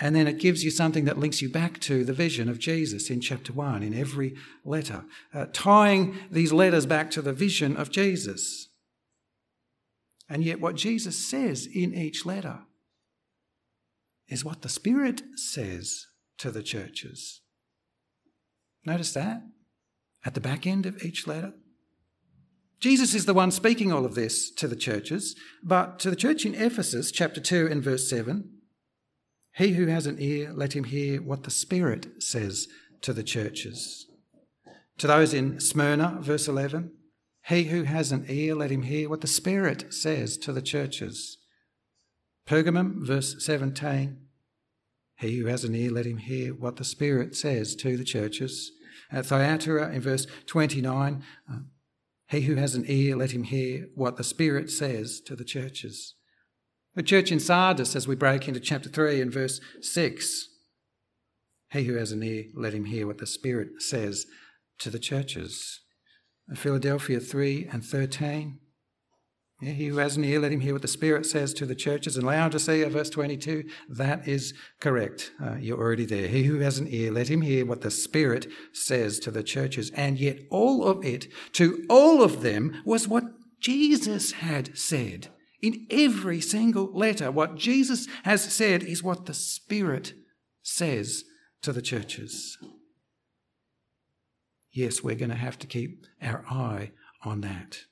And 0.00 0.16
then 0.16 0.26
it 0.26 0.38
gives 0.38 0.64
you 0.64 0.70
something 0.70 1.04
that 1.04 1.18
links 1.18 1.42
you 1.42 1.48
back 1.48 1.78
to 1.80 2.04
the 2.04 2.12
vision 2.12 2.48
of 2.48 2.58
Jesus 2.58 3.10
in 3.10 3.20
chapter 3.20 3.52
1 3.52 3.82
in 3.82 3.94
every 3.94 4.34
letter, 4.64 5.04
uh, 5.34 5.46
tying 5.52 6.16
these 6.30 6.52
letters 6.52 6.86
back 6.86 7.10
to 7.12 7.22
the 7.22 7.32
vision 7.32 7.76
of 7.76 7.90
Jesus. 7.90 8.68
And 10.28 10.42
yet, 10.42 10.60
what 10.60 10.76
Jesus 10.76 11.16
says 11.16 11.66
in 11.66 11.94
each 11.94 12.24
letter 12.24 12.60
is 14.28 14.44
what 14.44 14.62
the 14.62 14.68
Spirit 14.68 15.22
says 15.36 16.06
to 16.38 16.50
the 16.50 16.62
churches. 16.62 17.42
Notice 18.84 19.12
that 19.12 19.42
at 20.24 20.34
the 20.34 20.40
back 20.40 20.66
end 20.66 20.86
of 20.86 21.02
each 21.04 21.26
letter. 21.26 21.52
Jesus 22.82 23.14
is 23.14 23.26
the 23.26 23.32
one 23.32 23.52
speaking 23.52 23.92
all 23.92 24.04
of 24.04 24.16
this 24.16 24.50
to 24.50 24.66
the 24.66 24.74
churches, 24.74 25.36
but 25.62 26.00
to 26.00 26.10
the 26.10 26.16
church 26.16 26.44
in 26.44 26.56
Ephesus, 26.56 27.12
chapter 27.12 27.40
2 27.40 27.68
and 27.70 27.80
verse 27.80 28.10
7, 28.10 28.50
he 29.54 29.74
who 29.74 29.86
has 29.86 30.04
an 30.08 30.16
ear, 30.18 30.52
let 30.52 30.72
him 30.72 30.82
hear 30.82 31.22
what 31.22 31.44
the 31.44 31.50
Spirit 31.52 32.20
says 32.20 32.66
to 33.02 33.12
the 33.12 33.22
churches. 33.22 34.08
To 34.98 35.06
those 35.06 35.32
in 35.32 35.60
Smyrna, 35.60 36.18
verse 36.22 36.48
11, 36.48 36.90
he 37.46 37.64
who 37.64 37.84
has 37.84 38.10
an 38.10 38.26
ear, 38.28 38.56
let 38.56 38.72
him 38.72 38.82
hear 38.82 39.08
what 39.08 39.20
the 39.20 39.28
Spirit 39.28 39.94
says 39.94 40.36
to 40.38 40.52
the 40.52 40.60
churches. 40.60 41.38
Pergamum, 42.48 43.06
verse 43.06 43.36
17, 43.38 44.16
he 45.18 45.38
who 45.38 45.46
has 45.46 45.62
an 45.62 45.76
ear, 45.76 45.92
let 45.92 46.06
him 46.06 46.16
hear 46.16 46.52
what 46.52 46.78
the 46.78 46.84
Spirit 46.84 47.36
says 47.36 47.76
to 47.76 47.96
the 47.96 48.04
churches. 48.04 48.72
At 49.12 49.26
Thyatira, 49.26 49.92
in 49.92 50.00
verse 50.00 50.26
29, 50.46 51.22
uh, 51.48 51.56
he 52.32 52.40
who 52.40 52.54
has 52.54 52.74
an 52.74 52.86
ear, 52.88 53.14
let 53.14 53.32
him 53.32 53.44
hear 53.44 53.88
what 53.94 54.16
the 54.16 54.24
Spirit 54.24 54.70
says 54.70 55.20
to 55.20 55.36
the 55.36 55.44
churches. 55.44 56.14
The 56.94 57.02
church 57.02 57.30
in 57.30 57.38
Sardis, 57.38 57.94
as 57.94 58.08
we 58.08 58.14
break 58.14 58.48
into 58.48 58.58
chapter 58.58 58.88
3 58.88 59.20
and 59.20 59.30
verse 59.30 59.60
6, 59.82 60.48
he 61.72 61.84
who 61.84 61.94
has 61.96 62.10
an 62.10 62.22
ear, 62.22 62.44
let 62.54 62.72
him 62.72 62.86
hear 62.86 63.06
what 63.06 63.18
the 63.18 63.26
Spirit 63.26 63.82
says 63.82 64.24
to 64.78 64.88
the 64.88 64.98
churches. 64.98 65.80
Philadelphia 66.54 67.20
3 67.20 67.68
and 67.70 67.84
13. 67.84 68.58
He 69.62 69.86
who 69.86 69.98
has 69.98 70.16
an 70.16 70.24
ear, 70.24 70.40
let 70.40 70.50
him 70.50 70.58
hear 70.58 70.72
what 70.72 70.82
the 70.82 70.88
Spirit 70.88 71.24
says 71.24 71.54
to 71.54 71.66
the 71.66 71.76
churches. 71.76 72.16
And 72.16 72.26
Laodicea, 72.26 72.88
verse 72.90 73.08
22, 73.10 73.62
that 73.90 74.26
is 74.26 74.54
correct. 74.80 75.30
Uh, 75.40 75.54
you're 75.54 75.78
already 75.78 76.04
there. 76.04 76.26
He 76.26 76.42
who 76.44 76.58
has 76.58 76.78
an 76.78 76.88
ear, 76.88 77.12
let 77.12 77.28
him 77.28 77.42
hear 77.42 77.64
what 77.64 77.82
the 77.82 77.90
Spirit 77.90 78.48
says 78.72 79.20
to 79.20 79.30
the 79.30 79.44
churches. 79.44 79.90
And 79.90 80.18
yet, 80.18 80.40
all 80.50 80.84
of 80.84 81.04
it, 81.04 81.28
to 81.52 81.86
all 81.88 82.24
of 82.24 82.42
them, 82.42 82.82
was 82.84 83.06
what 83.06 83.24
Jesus 83.60 84.32
had 84.32 84.76
said. 84.76 85.28
In 85.60 85.86
every 85.90 86.40
single 86.40 86.92
letter, 86.92 87.30
what 87.30 87.54
Jesus 87.54 88.08
has 88.24 88.42
said 88.42 88.82
is 88.82 89.00
what 89.00 89.26
the 89.26 89.34
Spirit 89.34 90.12
says 90.62 91.22
to 91.62 91.72
the 91.72 91.82
churches. 91.82 92.58
Yes, 94.72 95.04
we're 95.04 95.14
going 95.14 95.30
to 95.30 95.36
have 95.36 95.58
to 95.60 95.68
keep 95.68 96.04
our 96.20 96.44
eye 96.50 96.90
on 97.22 97.42
that. 97.42 97.84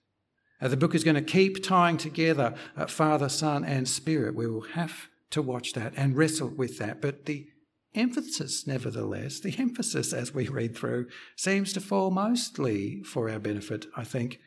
Uh, 0.61 0.69
the 0.69 0.77
book 0.77 0.95
is 0.95 1.05
going 1.05 1.15
to 1.15 1.23
keep 1.23 1.63
tying 1.63 1.97
together 1.97 2.55
uh, 2.77 2.87
Father, 2.87 3.29
Son, 3.29 3.65
and 3.65 3.89
Spirit. 3.89 4.35
We 4.35 4.47
will 4.47 4.67
have 4.73 5.09
to 5.31 5.43
watch 5.43 5.73
that 5.73 5.93
and 5.97 6.17
wrestle 6.17 6.49
with 6.49 6.79
that. 6.79 7.01
But 7.01 7.27
the 7.27 7.47
emphasis, 7.95 8.67
nevertheless, 8.67 9.41
the 9.41 9.55
emphasis 9.59 10.13
as 10.13 10.35
we 10.35 10.49
read 10.49 10.77
through 10.77 11.07
seems 11.37 11.73
to 11.73 11.81
fall 11.81 12.11
mostly 12.11 13.03
for 13.03 13.31
our 13.31 13.39
benefit, 13.39 13.87
I 13.97 14.05
think, 14.05 14.41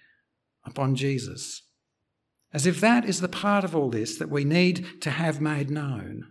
upon 0.65 0.95
Jesus. 0.95 1.63
As 2.53 2.67
if 2.67 2.79
that 2.81 3.05
is 3.05 3.21
the 3.21 3.27
part 3.27 3.63
of 3.63 3.75
all 3.75 3.89
this 3.89 4.17
that 4.17 4.29
we 4.29 4.43
need 4.43 5.01
to 5.01 5.09
have 5.09 5.41
made 5.41 5.71
known. 5.71 6.27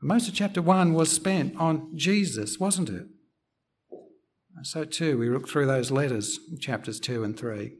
Most 0.00 0.26
of 0.26 0.34
chapter 0.34 0.62
1 0.62 0.94
was 0.94 1.12
spent 1.12 1.54
on 1.56 1.96
Jesus, 1.96 2.58
wasn't 2.58 2.88
it? 2.88 3.06
So, 4.62 4.84
too, 4.84 5.18
we 5.18 5.28
look 5.28 5.48
through 5.48 5.66
those 5.66 5.90
letters, 5.90 6.40
chapters 6.58 6.98
2 6.98 7.22
and 7.24 7.38
3. 7.38 7.72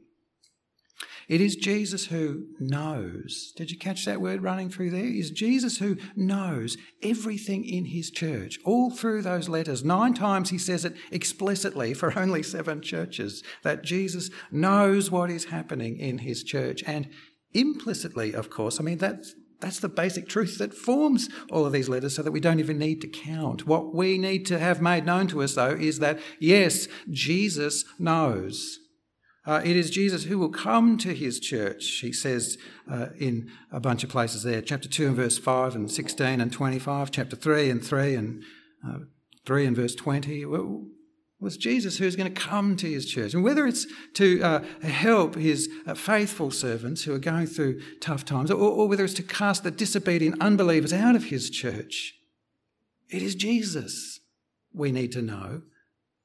It 1.27 1.41
is 1.41 1.55
Jesus 1.55 2.07
who 2.07 2.47
knows. 2.59 3.53
Did 3.55 3.71
you 3.71 3.77
catch 3.77 4.05
that 4.05 4.21
word 4.21 4.43
running 4.43 4.69
through 4.69 4.91
there? 4.91 5.05
It 5.05 5.15
is 5.15 5.31
Jesus 5.31 5.77
who 5.77 5.97
knows 6.15 6.77
everything 7.01 7.65
in 7.65 7.85
his 7.85 8.11
church, 8.11 8.59
all 8.65 8.91
through 8.91 9.21
those 9.21 9.47
letters. 9.49 9.83
Nine 9.83 10.13
times 10.13 10.49
he 10.49 10.57
says 10.57 10.85
it 10.85 10.95
explicitly 11.11 11.93
for 11.93 12.17
only 12.17 12.43
seven 12.43 12.81
churches 12.81 13.43
that 13.63 13.83
Jesus 13.83 14.29
knows 14.51 15.09
what 15.09 15.29
is 15.29 15.45
happening 15.45 15.97
in 15.97 16.19
his 16.19 16.43
church. 16.43 16.83
And 16.85 17.09
implicitly, 17.53 18.33
of 18.33 18.49
course, 18.49 18.79
I 18.79 18.83
mean, 18.83 18.97
that's, 18.97 19.33
that's 19.61 19.79
the 19.79 19.89
basic 19.89 20.27
truth 20.27 20.57
that 20.57 20.73
forms 20.73 21.29
all 21.49 21.65
of 21.65 21.71
these 21.71 21.87
letters 21.87 22.15
so 22.15 22.23
that 22.23 22.31
we 22.31 22.41
don't 22.41 22.59
even 22.59 22.77
need 22.77 22.99
to 23.01 23.07
count. 23.07 23.65
What 23.65 23.95
we 23.95 24.17
need 24.17 24.45
to 24.47 24.59
have 24.59 24.81
made 24.81 25.05
known 25.05 25.27
to 25.27 25.41
us, 25.41 25.55
though, 25.55 25.75
is 25.79 25.99
that 25.99 26.19
yes, 26.39 26.87
Jesus 27.09 27.85
knows. 27.97 28.79
Uh, 29.45 29.61
it 29.65 29.75
is 29.75 29.89
Jesus 29.89 30.23
who 30.23 30.39
will 30.39 30.49
come 30.49 30.97
to 30.97 31.13
his 31.13 31.39
church, 31.39 31.85
he 31.99 32.13
says 32.13 32.57
uh, 32.89 33.07
in 33.19 33.51
a 33.71 33.79
bunch 33.79 34.03
of 34.03 34.09
places 34.09 34.43
there. 34.43 34.61
Chapter 34.61 34.87
2 34.87 35.07
and 35.07 35.15
verse 35.15 35.37
5 35.37 35.75
and 35.75 35.91
16 35.91 36.39
and 36.39 36.51
25, 36.51 37.11
chapter 37.11 37.35
3 37.35 37.69
and 37.69 37.83
3 37.83 38.15
and 38.15 38.43
uh, 38.87 38.99
3 39.45 39.65
and 39.65 39.75
verse 39.75 39.95
20. 39.95 40.45
Well, 40.45 40.85
was 41.43 41.57
Jesus 41.57 41.97
who's 41.97 42.15
going 42.15 42.33
to 42.33 42.41
come 42.41 42.75
to 42.77 42.89
his 42.89 43.05
church. 43.05 43.33
And 43.33 43.43
whether 43.43 43.67
it's 43.67 43.85
to 44.13 44.41
uh, 44.41 44.63
help 44.81 45.35
his 45.35 45.69
uh, 45.85 45.93
faithful 45.93 46.49
servants 46.49 47.03
who 47.03 47.13
are 47.13 47.19
going 47.19 47.47
through 47.47 47.81
tough 47.99 48.23
times, 48.23 48.49
or, 48.49 48.55
or 48.55 48.87
whether 48.87 49.03
it's 49.03 49.13
to 49.15 49.23
cast 49.23 49.63
the 49.63 49.71
disobedient 49.71 50.41
unbelievers 50.41 50.93
out 50.93 51.15
of 51.15 51.25
his 51.25 51.49
church, 51.49 52.15
it 53.09 53.21
is 53.21 53.35
Jesus 53.35 54.21
we 54.73 54.91
need 54.91 55.11
to 55.11 55.21
know 55.21 55.63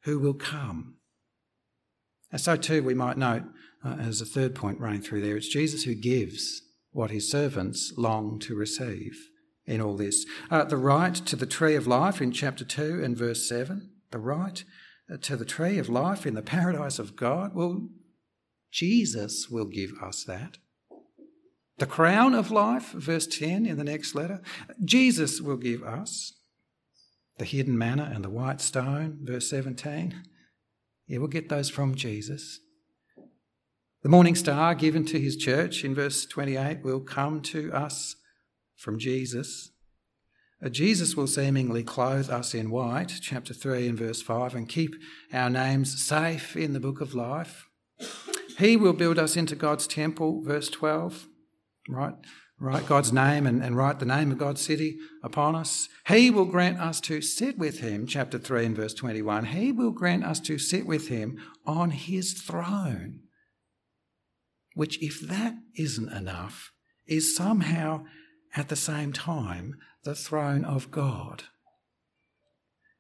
who 0.05 0.19
will 0.19 0.35
come. 0.35 0.98
And 2.31 2.41
so, 2.41 2.57
too, 2.57 2.83
we 2.83 2.95
might 2.95 3.17
note, 3.17 3.43
uh, 3.85 3.97
as 3.99 4.21
a 4.21 4.27
third 4.27 4.55
point 4.55 4.81
running 4.81 5.01
through 5.01 5.23
there, 5.23 5.37
it's 5.37 5.49
Jesus 5.49 5.85
who 5.85 5.95
gives 5.95 6.63
what 6.93 7.11
his 7.11 7.31
servants 7.31 7.93
long 7.97 8.39
to 8.41 8.55
receive 8.55 9.29
in 9.67 9.81
all 9.81 9.97
this. 9.97 10.27
Uh, 10.51 10.65
the 10.65 10.77
right 10.77 11.15
to 11.15 11.37
the 11.37 11.47
tree 11.47 11.75
of 11.75 11.87
life 11.87 12.21
in 12.21 12.33
chapter 12.33 12.65
2 12.65 13.03
and 13.05 13.17
verse 13.17 13.49
7, 13.49 13.91
the 14.11 14.19
right 14.19 14.65
uh, 15.13 15.17
to 15.23 15.37
the 15.37 15.45
tree 15.45 15.79
of 15.79 15.89
life 15.89 16.27
in 16.27 16.35
the 16.35 16.43
paradise 16.43 16.99
of 16.99 17.17
God, 17.17 17.55
well, 17.55 17.89
Jesus 18.71 19.49
will 19.49 19.67
give 19.67 19.93
us 20.03 20.25
that. 20.25 20.59
The 21.79 21.87
crown 21.87 22.35
of 22.35 22.51
life, 22.51 22.91
verse 22.91 23.27
10 23.27 23.65
in 23.65 23.77
the 23.77 23.85
next 23.85 24.15
letter, 24.15 24.43
Jesus 24.85 25.41
will 25.41 25.57
give 25.57 25.83
us. 25.83 26.35
The 27.39 27.45
hidden 27.45 27.79
manna 27.79 28.11
and 28.13 28.25
the 28.25 28.31
white 28.31 28.61
stone, 28.61 29.21
verse 29.23 29.49
17. 29.49 30.23
Yeah, 31.09 31.19
we'll 31.19 31.29
get 31.29 31.49
those 31.49 31.71
from 31.71 31.95
Jesus. 31.95 32.61
The 34.03 34.11
morning 34.11 34.35
star 34.35 34.75
given 34.75 35.07
to 35.07 35.19
his 35.19 35.37
church 35.37 35.83
in 35.83 35.95
verse 35.95 36.27
28 36.27 36.85
will 36.85 37.01
come 37.01 37.41
to 37.43 37.73
us 37.73 38.15
from 38.77 38.99
Jesus. 38.99 39.71
Jesus 40.71 41.17
will 41.17 41.27
seemingly 41.27 41.83
clothe 41.83 42.29
us 42.29 42.53
in 42.53 42.71
white, 42.71 43.13
chapter 43.23 43.55
3 43.55 43.89
and 43.89 43.99
verse 43.99 44.21
5, 44.21 44.55
and 44.55 44.69
keep 44.69 44.95
our 45.33 45.49
names 45.49 46.05
safe 46.05 46.57
in 46.57 46.75
the 46.75 46.81
book 46.81 47.01
of 47.01 47.15
life. 47.15 47.69
He 48.59 48.77
will 48.77 48.93
build 48.93 49.19
us 49.19 49.37
into 49.37 49.55
God's 49.55 49.87
temple, 49.87 50.43
verse 50.43 50.69
12, 50.69 51.27
right? 51.89 52.15
Write 52.61 52.87
God's 52.87 53.13
name 53.13 53.47
and, 53.47 53.63
and 53.63 53.77
write 53.77 54.01
the 54.01 54.07
name 54.07 54.33
of 54.33 54.39
God's 54.39 54.61
city 54.61 54.99
upon 55.23 55.55
us. 55.55 55.89
He 56.09 56.31
will 56.31 56.45
grant 56.45 56.79
us 56.81 57.01
to 57.03 57.21
sit 57.21 57.57
with 57.57 57.81
him, 57.81 58.07
chapter 58.07 58.39
3 58.39 58.67
and 58.67 58.77
verse 58.77 58.95
21. 58.95 59.47
He 59.47 59.73
will 59.73 59.91
grant 59.91 60.25
us 60.25 60.41
to 60.41 60.59
sit 60.59 60.87
with 60.87 61.09
him 61.09 61.39
on 61.65 61.91
his 61.91 62.33
throne, 62.33 63.21
which, 64.75 65.01
if 65.03 65.21
that 65.21 65.55
isn't 65.77 66.13
enough, 66.13 66.73
is 67.07 67.35
somehow 67.35 68.05
at 68.57 68.69
the 68.69 68.77
same 68.77 69.13
time 69.13 69.77
the 70.05 70.15
throne 70.15 70.65
of 70.65 70.91
God. 70.91 71.45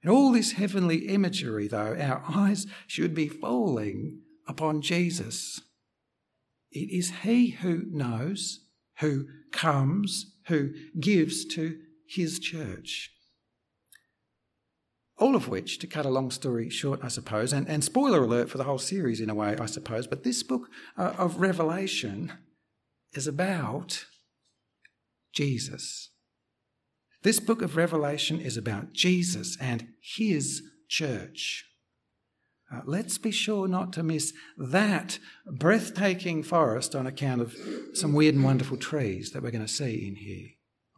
In 0.02 0.10
all 0.10 0.30
this 0.30 0.52
heavenly 0.52 1.08
imagery, 1.08 1.66
though, 1.66 1.96
our 1.98 2.22
eyes 2.28 2.66
should 2.86 3.14
be 3.14 3.28
falling 3.28 4.20
upon 4.46 4.80
Jesus. 4.80 5.60
It 6.70 6.90
is 6.90 7.22
He 7.22 7.50
who 7.50 7.84
knows 7.90 8.60
who 9.00 9.26
comes, 9.52 10.34
who 10.46 10.72
gives 10.98 11.44
to 11.44 11.78
his 12.06 12.38
church. 12.38 13.10
All 15.18 15.34
of 15.34 15.48
which, 15.48 15.78
to 15.80 15.86
cut 15.86 16.06
a 16.06 16.10
long 16.10 16.30
story 16.30 16.70
short, 16.70 17.00
I 17.02 17.08
suppose, 17.08 17.52
and, 17.52 17.68
and 17.68 17.82
spoiler 17.82 18.22
alert 18.22 18.48
for 18.48 18.58
the 18.58 18.64
whole 18.64 18.78
series 18.78 19.20
in 19.20 19.30
a 19.30 19.34
way, 19.34 19.56
I 19.58 19.66
suppose, 19.66 20.06
but 20.06 20.22
this 20.22 20.42
book 20.42 20.68
uh, 20.96 21.14
of 21.18 21.40
Revelation 21.40 22.32
is 23.12 23.26
about 23.26 24.04
Jesus. 25.34 26.10
This 27.22 27.40
book 27.40 27.62
of 27.62 27.76
Revelation 27.76 28.40
is 28.40 28.56
about 28.56 28.92
Jesus 28.92 29.56
and 29.60 29.88
his 30.16 30.62
church. 30.88 31.64
Uh, 32.70 32.80
let's 32.84 33.16
be 33.16 33.30
sure 33.30 33.66
not 33.66 33.92
to 33.94 34.02
miss 34.02 34.34
that 34.58 35.18
breathtaking 35.46 36.42
forest 36.42 36.94
on 36.94 37.06
account 37.06 37.40
of 37.40 37.56
some 37.94 38.12
weird 38.12 38.34
and 38.34 38.44
wonderful 38.44 38.76
trees 38.76 39.30
that 39.30 39.42
we're 39.42 39.50
going 39.50 39.64
to 39.64 39.72
see 39.72 40.06
in 40.06 40.16
here 40.16 40.48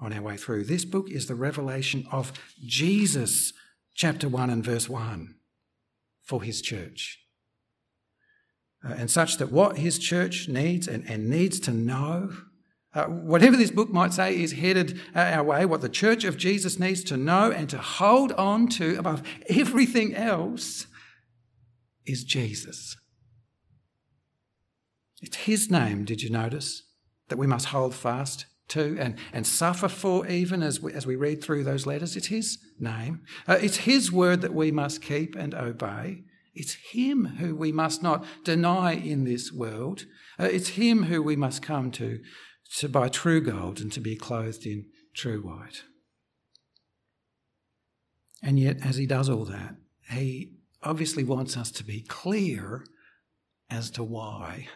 on 0.00 0.12
our 0.12 0.22
way 0.22 0.36
through. 0.36 0.64
This 0.64 0.84
book 0.84 1.08
is 1.10 1.26
the 1.26 1.34
revelation 1.36 2.08
of 2.10 2.32
Jesus, 2.64 3.52
chapter 3.94 4.28
1 4.28 4.50
and 4.50 4.64
verse 4.64 4.88
1, 4.88 5.36
for 6.24 6.42
his 6.42 6.60
church. 6.60 7.20
Uh, 8.84 8.94
and 8.94 9.10
such 9.10 9.36
that 9.36 9.52
what 9.52 9.76
his 9.76 9.98
church 9.98 10.48
needs 10.48 10.88
and, 10.88 11.08
and 11.08 11.28
needs 11.28 11.60
to 11.60 11.70
know, 11.70 12.32
uh, 12.94 13.04
whatever 13.04 13.56
this 13.56 13.70
book 13.70 13.90
might 13.90 14.12
say 14.12 14.40
is 14.40 14.52
headed 14.52 14.98
uh, 15.14 15.20
our 15.20 15.44
way, 15.44 15.64
what 15.66 15.82
the 15.82 15.88
church 15.88 16.24
of 16.24 16.36
Jesus 16.36 16.80
needs 16.80 17.04
to 17.04 17.16
know 17.16 17.52
and 17.52 17.68
to 17.70 17.78
hold 17.78 18.32
on 18.32 18.66
to 18.68 18.98
above 18.98 19.22
everything 19.48 20.16
else 20.16 20.86
is 22.10 22.24
Jesus. 22.24 22.96
It's 25.20 25.36
his 25.36 25.70
name, 25.70 26.04
did 26.04 26.22
you 26.22 26.30
notice, 26.30 26.82
that 27.28 27.38
we 27.38 27.46
must 27.46 27.66
hold 27.66 27.94
fast 27.94 28.46
to 28.68 28.96
and, 28.98 29.16
and 29.32 29.46
suffer 29.46 29.88
for, 29.88 30.26
even 30.26 30.62
as 30.62 30.80
we, 30.80 30.92
as 30.92 31.06
we 31.06 31.16
read 31.16 31.42
through 31.42 31.64
those 31.64 31.86
letters. 31.86 32.16
It's 32.16 32.28
his 32.28 32.58
name. 32.78 33.22
Uh, 33.46 33.58
it's 33.60 33.78
his 33.78 34.10
word 34.10 34.40
that 34.40 34.54
we 34.54 34.70
must 34.70 35.02
keep 35.02 35.34
and 35.36 35.54
obey. 35.54 36.24
It's 36.54 36.74
him 36.92 37.24
who 37.38 37.54
we 37.54 37.72
must 37.72 38.02
not 38.02 38.24
deny 38.44 38.92
in 38.94 39.24
this 39.24 39.52
world. 39.52 40.04
Uh, 40.38 40.44
it's 40.44 40.70
him 40.70 41.04
who 41.04 41.22
we 41.22 41.36
must 41.36 41.62
come 41.62 41.90
to 41.92 42.20
to 42.76 42.88
buy 42.88 43.08
true 43.08 43.40
gold 43.40 43.80
and 43.80 43.92
to 43.92 44.00
be 44.00 44.16
clothed 44.16 44.64
in 44.64 44.86
true 45.14 45.40
white. 45.40 45.82
And 48.42 48.58
yet, 48.58 48.84
as 48.84 48.96
he 48.96 49.06
does 49.06 49.28
all 49.28 49.44
that, 49.46 49.74
he 50.08 50.52
obviously 50.82 51.24
wants 51.24 51.56
us 51.56 51.70
to 51.72 51.84
be 51.84 52.00
clear 52.00 52.84
as 53.70 53.90
to 53.92 54.02
why. 54.02 54.68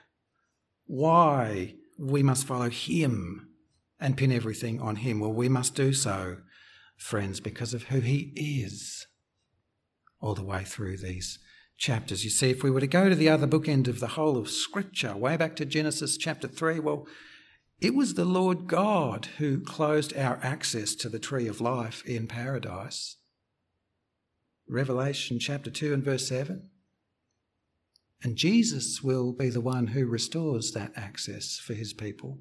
Why 0.86 1.74
we 1.98 2.22
must 2.22 2.46
follow 2.46 2.70
him 2.70 3.48
and 3.98 4.16
pin 4.16 4.32
everything 4.32 4.80
on 4.80 4.96
him. 4.96 5.20
Well, 5.20 5.32
we 5.32 5.48
must 5.48 5.74
do 5.74 5.92
so, 5.92 6.38
friends, 6.96 7.40
because 7.40 7.74
of 7.74 7.84
who 7.84 8.00
he 8.00 8.32
is 8.36 9.06
all 10.20 10.34
the 10.34 10.44
way 10.44 10.64
through 10.64 10.98
these 10.98 11.38
chapters. 11.76 12.24
You 12.24 12.30
see, 12.30 12.50
if 12.50 12.62
we 12.62 12.70
were 12.70 12.80
to 12.80 12.86
go 12.86 13.08
to 13.08 13.14
the 13.14 13.28
other 13.28 13.46
bookend 13.46 13.88
of 13.88 14.00
the 14.00 14.08
whole 14.08 14.36
of 14.36 14.48
Scripture, 14.48 15.16
way 15.16 15.36
back 15.36 15.56
to 15.56 15.64
Genesis 15.64 16.16
chapter 16.16 16.48
3, 16.48 16.80
well, 16.80 17.06
it 17.80 17.94
was 17.94 18.14
the 18.14 18.24
Lord 18.24 18.66
God 18.66 19.26
who 19.38 19.60
closed 19.60 20.16
our 20.16 20.38
access 20.42 20.94
to 20.96 21.08
the 21.08 21.18
tree 21.18 21.48
of 21.48 21.60
life 21.60 22.04
in 22.06 22.26
paradise. 22.26 23.16
Revelation 24.68 25.38
chapter 25.38 25.70
2 25.70 25.92
and 25.92 26.04
verse 26.04 26.26
7. 26.28 26.68
And 28.22 28.36
Jesus 28.36 29.02
will 29.02 29.32
be 29.32 29.50
the 29.50 29.60
one 29.60 29.88
who 29.88 30.06
restores 30.06 30.72
that 30.72 30.92
access 30.96 31.58
for 31.58 31.74
his 31.74 31.92
people. 31.92 32.38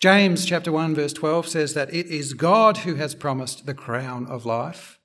James 0.00 0.44
chapter 0.44 0.72
1 0.72 0.94
verse 0.94 1.12
12 1.12 1.48
says 1.48 1.74
that 1.74 1.92
it 1.92 2.06
is 2.06 2.34
God 2.34 2.78
who 2.78 2.94
has 2.96 3.14
promised 3.14 3.66
the 3.66 3.74
crown 3.74 4.26
of 4.26 4.44
life. 4.44 4.98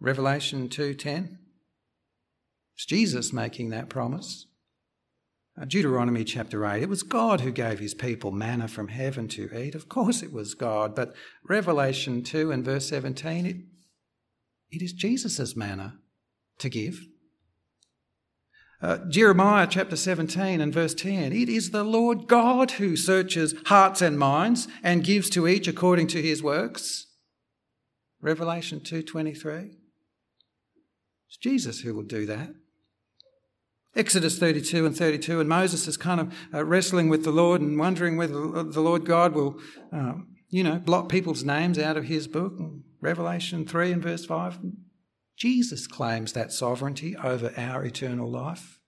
Revelation 0.00 0.68
2:10 0.68 1.38
It's 2.74 2.86
Jesus 2.86 3.32
making 3.32 3.70
that 3.70 3.88
promise. 3.88 4.46
Uh, 5.56 5.64
Deuteronomy 5.64 6.24
chapter 6.24 6.66
8, 6.66 6.82
it 6.82 6.88
was 6.88 7.04
God 7.04 7.40
who 7.40 7.52
gave 7.52 7.78
his 7.78 7.94
people 7.94 8.32
manna 8.32 8.66
from 8.66 8.88
heaven 8.88 9.28
to 9.28 9.48
eat. 9.56 9.76
Of 9.76 9.88
course 9.88 10.20
it 10.20 10.32
was 10.32 10.54
God, 10.54 10.96
but 10.96 11.14
Revelation 11.48 12.24
2 12.24 12.50
and 12.50 12.64
verse 12.64 12.88
17, 12.88 13.46
it, 13.46 13.56
it 14.70 14.82
is 14.82 14.92
Jesus' 14.92 15.56
manna 15.56 15.98
to 16.58 16.68
give. 16.68 17.00
Uh, 18.82 18.98
Jeremiah 19.08 19.66
chapter 19.68 19.96
17 19.96 20.60
and 20.60 20.72
verse 20.72 20.94
10 20.94 21.32
It 21.32 21.48
is 21.48 21.70
the 21.70 21.84
Lord 21.84 22.26
God 22.26 22.72
who 22.72 22.96
searches 22.96 23.54
hearts 23.66 24.02
and 24.02 24.18
minds 24.18 24.68
and 24.82 25.02
gives 25.02 25.30
to 25.30 25.48
each 25.48 25.66
according 25.66 26.08
to 26.08 26.20
his 26.20 26.42
works. 26.42 27.06
Revelation 28.20 28.80
2:23 28.80 29.76
It's 31.28 31.36
Jesus 31.38 31.80
who 31.80 31.94
will 31.94 32.02
do 32.02 32.26
that. 32.26 32.54
Exodus 33.96 34.38
32 34.38 34.86
and 34.86 34.96
32, 34.96 35.40
and 35.40 35.48
Moses 35.48 35.86
is 35.86 35.96
kind 35.96 36.20
of 36.20 36.34
uh, 36.52 36.64
wrestling 36.64 37.08
with 37.08 37.22
the 37.22 37.30
Lord 37.30 37.60
and 37.60 37.78
wondering 37.78 38.16
whether 38.16 38.32
the 38.64 38.80
Lord 38.80 39.04
God 39.04 39.34
will, 39.34 39.60
um, 39.92 40.26
you 40.50 40.64
know, 40.64 40.78
blot 40.78 41.08
people's 41.08 41.44
names 41.44 41.78
out 41.78 41.96
of 41.96 42.04
his 42.04 42.26
book. 42.26 42.54
And 42.58 42.82
Revelation 43.04 43.66
3 43.66 43.92
and 43.92 44.02
verse 44.02 44.24
5, 44.24 44.60
Jesus 45.36 45.86
claims 45.86 46.32
that 46.32 46.52
sovereignty 46.52 47.14
over 47.22 47.52
our 47.54 47.84
eternal 47.84 48.30
life. 48.30 48.80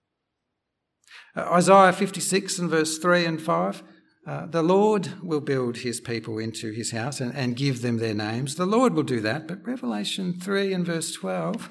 Uh, 1.35 1.41
Isaiah 1.53 1.93
56 1.93 2.57
and 2.57 2.69
verse 2.69 2.97
3 2.97 3.25
and 3.25 3.39
5, 3.39 3.83
uh, 4.25 4.47
the 4.47 4.63
Lord 4.63 5.21
will 5.21 5.39
build 5.39 5.77
his 5.77 6.01
people 6.01 6.39
into 6.39 6.71
his 6.71 6.89
house 6.91 7.21
and, 7.21 7.33
and 7.35 7.55
give 7.55 7.83
them 7.83 7.97
their 7.97 8.15
names. 8.15 8.55
The 8.55 8.65
Lord 8.65 8.95
will 8.95 9.03
do 9.03 9.21
that. 9.21 9.47
But 9.47 9.65
Revelation 9.65 10.33
3 10.39 10.73
and 10.73 10.83
verse 10.83 11.11
12, 11.13 11.69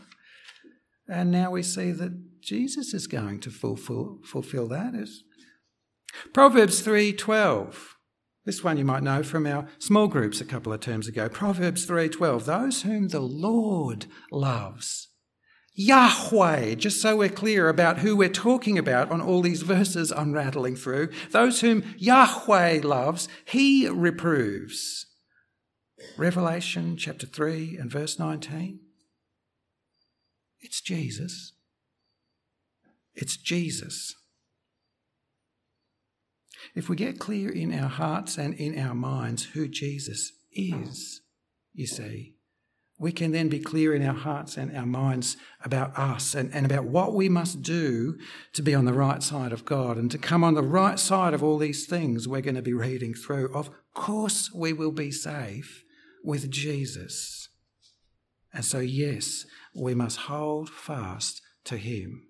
and 1.08 1.32
now 1.32 1.50
we 1.50 1.64
see 1.64 1.90
that 1.90 2.40
Jesus 2.40 2.94
is 2.94 3.08
going 3.08 3.40
to 3.40 3.50
fulfill, 3.50 4.20
fulfill 4.24 4.68
that. 4.68 4.94
Proverbs 6.32 6.80
3:12. 6.80 7.95
This 8.46 8.62
one 8.62 8.76
you 8.76 8.84
might 8.84 9.02
know 9.02 9.24
from 9.24 9.44
our 9.44 9.66
small 9.80 10.06
groups 10.06 10.40
a 10.40 10.44
couple 10.44 10.72
of 10.72 10.78
terms 10.78 11.08
ago. 11.08 11.28
Proverbs 11.28 11.84
3:12. 11.84 12.46
Those 12.46 12.82
whom 12.82 13.08
the 13.08 13.20
Lord 13.20 14.06
loves. 14.30 15.08
Yahweh, 15.74 16.76
just 16.76 17.02
so 17.02 17.16
we're 17.16 17.28
clear 17.28 17.68
about 17.68 17.98
who 17.98 18.16
we're 18.16 18.28
talking 18.30 18.78
about 18.78 19.10
on 19.10 19.20
all 19.20 19.42
these 19.42 19.62
verses 19.62 20.12
I'm 20.12 20.32
rattling 20.32 20.76
through. 20.76 21.10
Those 21.32 21.60
whom 21.60 21.82
Yahweh 21.98 22.80
loves, 22.82 23.28
he 23.44 23.88
reproves. 23.88 25.06
Revelation 26.16 26.96
chapter 26.96 27.26
3 27.26 27.76
and 27.76 27.90
verse 27.90 28.16
19. 28.18 28.78
It's 30.60 30.80
Jesus. 30.80 31.52
It's 33.14 33.36
Jesus. 33.36 34.14
If 36.74 36.88
we 36.88 36.96
get 36.96 37.18
clear 37.18 37.50
in 37.50 37.72
our 37.72 37.88
hearts 37.88 38.38
and 38.38 38.54
in 38.54 38.78
our 38.78 38.94
minds 38.94 39.44
who 39.44 39.68
Jesus 39.68 40.32
is, 40.52 41.20
you 41.72 41.86
see, 41.86 42.36
we 42.98 43.12
can 43.12 43.32
then 43.32 43.48
be 43.48 43.58
clear 43.58 43.94
in 43.94 44.02
our 44.02 44.14
hearts 44.14 44.56
and 44.56 44.74
our 44.74 44.86
minds 44.86 45.36
about 45.62 45.96
us 45.98 46.34
and, 46.34 46.52
and 46.54 46.64
about 46.64 46.84
what 46.84 47.14
we 47.14 47.28
must 47.28 47.60
do 47.60 48.16
to 48.54 48.62
be 48.62 48.74
on 48.74 48.86
the 48.86 48.94
right 48.94 49.22
side 49.22 49.52
of 49.52 49.66
God 49.66 49.98
and 49.98 50.10
to 50.10 50.18
come 50.18 50.42
on 50.42 50.54
the 50.54 50.62
right 50.62 50.98
side 50.98 51.34
of 51.34 51.42
all 51.42 51.58
these 51.58 51.86
things 51.86 52.26
we're 52.26 52.40
going 52.40 52.54
to 52.54 52.62
be 52.62 52.72
reading 52.72 53.12
through. 53.12 53.52
Of 53.54 53.70
course, 53.92 54.50
we 54.54 54.72
will 54.72 54.92
be 54.92 55.10
safe 55.10 55.84
with 56.24 56.50
Jesus. 56.50 57.48
And 58.54 58.64
so, 58.64 58.78
yes, 58.78 59.44
we 59.74 59.94
must 59.94 60.20
hold 60.20 60.70
fast 60.70 61.42
to 61.64 61.76
him. 61.76 62.22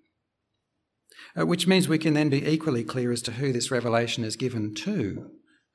Uh, 1.37 1.45
which 1.45 1.67
means 1.67 1.87
we 1.87 1.99
can 1.99 2.13
then 2.13 2.29
be 2.29 2.47
equally 2.47 2.83
clear 2.83 3.11
as 3.11 3.21
to 3.21 3.33
who 3.33 3.51
this 3.51 3.69
revelation 3.69 4.23
is 4.23 4.35
given 4.35 4.73
to 4.73 5.29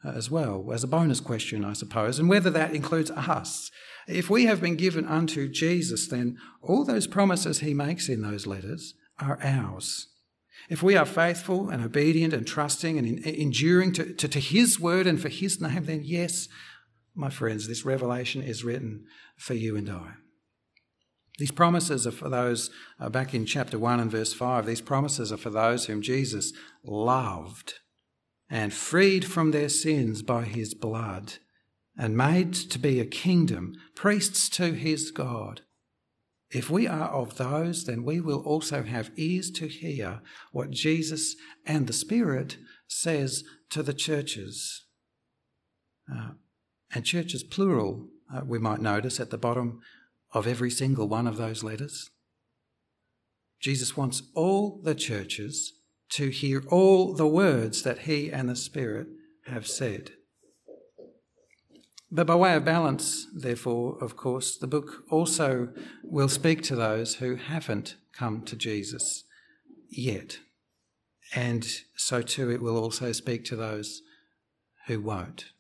uh, 0.04 0.10
as 0.10 0.30
well, 0.30 0.72
as 0.72 0.82
a 0.82 0.88
bonus 0.88 1.20
question, 1.20 1.64
I 1.64 1.74
suppose, 1.74 2.18
and 2.18 2.28
whether 2.28 2.50
that 2.50 2.74
includes 2.74 3.10
us. 3.12 3.70
If 4.08 4.28
we 4.28 4.46
have 4.46 4.60
been 4.60 4.74
given 4.74 5.06
unto 5.06 5.48
Jesus, 5.48 6.08
then 6.08 6.36
all 6.60 6.84
those 6.84 7.06
promises 7.06 7.60
he 7.60 7.74
makes 7.74 8.08
in 8.08 8.22
those 8.22 8.46
letters 8.46 8.94
are 9.20 9.38
ours. 9.42 10.08
If 10.68 10.82
we 10.82 10.96
are 10.96 11.06
faithful 11.06 11.70
and 11.70 11.84
obedient 11.84 12.34
and 12.34 12.46
trusting 12.46 12.98
and 12.98 13.06
in, 13.06 13.22
enduring 13.22 13.92
to, 13.92 14.12
to, 14.14 14.28
to 14.28 14.40
his 14.40 14.80
word 14.80 15.06
and 15.06 15.20
for 15.20 15.28
his 15.28 15.60
name, 15.60 15.84
then 15.84 16.02
yes, 16.04 16.48
my 17.14 17.30
friends, 17.30 17.68
this 17.68 17.84
revelation 17.84 18.42
is 18.42 18.64
written 18.64 19.04
for 19.36 19.54
you 19.54 19.76
and 19.76 19.88
I. 19.88 20.14
These 21.38 21.52
promises 21.52 22.06
are 22.06 22.12
for 22.12 22.28
those, 22.28 22.70
uh, 23.00 23.08
back 23.08 23.34
in 23.34 23.46
chapter 23.46 23.78
1 23.78 24.00
and 24.00 24.10
verse 24.10 24.32
5, 24.32 24.66
these 24.66 24.82
promises 24.82 25.32
are 25.32 25.38
for 25.38 25.50
those 25.50 25.86
whom 25.86 26.02
Jesus 26.02 26.52
loved 26.84 27.74
and 28.50 28.72
freed 28.72 29.24
from 29.24 29.50
their 29.50 29.70
sins 29.70 30.22
by 30.22 30.44
his 30.44 30.74
blood 30.74 31.34
and 31.96 32.16
made 32.16 32.52
to 32.54 32.78
be 32.78 33.00
a 33.00 33.06
kingdom, 33.06 33.74
priests 33.94 34.48
to 34.50 34.72
his 34.72 35.10
God. 35.10 35.62
If 36.50 36.68
we 36.68 36.86
are 36.86 37.08
of 37.08 37.38
those, 37.38 37.84
then 37.84 38.04
we 38.04 38.20
will 38.20 38.40
also 38.40 38.82
have 38.82 39.10
ears 39.16 39.50
to 39.52 39.68
hear 39.68 40.20
what 40.52 40.70
Jesus 40.70 41.34
and 41.64 41.86
the 41.86 41.94
Spirit 41.94 42.58
says 42.86 43.42
to 43.70 43.82
the 43.82 43.94
churches. 43.94 44.84
Uh, 46.12 46.32
and 46.94 47.06
churches 47.06 47.42
plural, 47.42 48.08
uh, 48.34 48.42
we 48.44 48.58
might 48.58 48.82
notice 48.82 49.18
at 49.18 49.30
the 49.30 49.38
bottom 49.38 49.80
of 50.32 50.46
every 50.46 50.70
single 50.70 51.08
one 51.08 51.26
of 51.26 51.36
those 51.36 51.62
letters. 51.62 52.10
Jesus 53.60 53.96
wants 53.96 54.22
all 54.34 54.80
the 54.82 54.94
churches 54.94 55.72
to 56.10 56.28
hear 56.28 56.62
all 56.68 57.14
the 57.14 57.26
words 57.26 57.82
that 57.82 58.00
he 58.00 58.30
and 58.30 58.48
the 58.48 58.56
Spirit 58.56 59.06
have 59.46 59.66
said. 59.66 60.12
But 62.10 62.26
by 62.26 62.34
way 62.34 62.54
of 62.54 62.64
balance, 62.64 63.26
therefore, 63.34 63.96
of 64.02 64.16
course, 64.16 64.58
the 64.58 64.66
book 64.66 65.04
also 65.10 65.68
will 66.04 66.28
speak 66.28 66.62
to 66.64 66.76
those 66.76 67.14
who 67.16 67.36
haven't 67.36 67.96
come 68.12 68.42
to 68.42 68.56
Jesus 68.56 69.24
yet. 69.88 70.38
And 71.34 71.66
so 71.96 72.20
too, 72.20 72.50
it 72.50 72.60
will 72.60 72.76
also 72.76 73.12
speak 73.12 73.44
to 73.46 73.56
those 73.56 74.02
who 74.88 75.00
won't. 75.00 75.51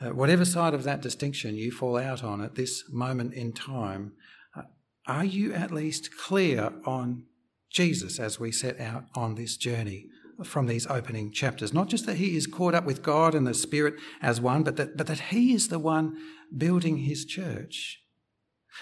Uh, 0.00 0.10
whatever 0.10 0.44
side 0.44 0.74
of 0.74 0.84
that 0.84 1.02
distinction 1.02 1.54
you 1.54 1.70
fall 1.70 1.98
out 1.98 2.24
on 2.24 2.40
at 2.40 2.54
this 2.54 2.84
moment 2.90 3.34
in 3.34 3.52
time, 3.52 4.12
uh, 4.56 4.62
are 5.06 5.24
you 5.24 5.52
at 5.52 5.70
least 5.70 6.16
clear 6.16 6.72
on 6.86 7.24
Jesus 7.70 8.18
as 8.18 8.40
we 8.40 8.50
set 8.50 8.80
out 8.80 9.04
on 9.14 9.34
this 9.34 9.56
journey 9.56 10.06
from 10.42 10.66
these 10.66 10.86
opening 10.86 11.30
chapters? 11.30 11.74
Not 11.74 11.88
just 11.88 12.06
that 12.06 12.16
he 12.16 12.36
is 12.36 12.46
caught 12.46 12.74
up 12.74 12.84
with 12.84 13.02
God 13.02 13.34
and 13.34 13.46
the 13.46 13.54
Spirit 13.54 13.94
as 14.22 14.40
one, 14.40 14.62
but 14.62 14.76
that, 14.76 14.96
but 14.96 15.06
that 15.06 15.20
he 15.20 15.52
is 15.52 15.68
the 15.68 15.78
one 15.78 16.16
building 16.56 16.98
his 16.98 17.24
church. 17.26 17.98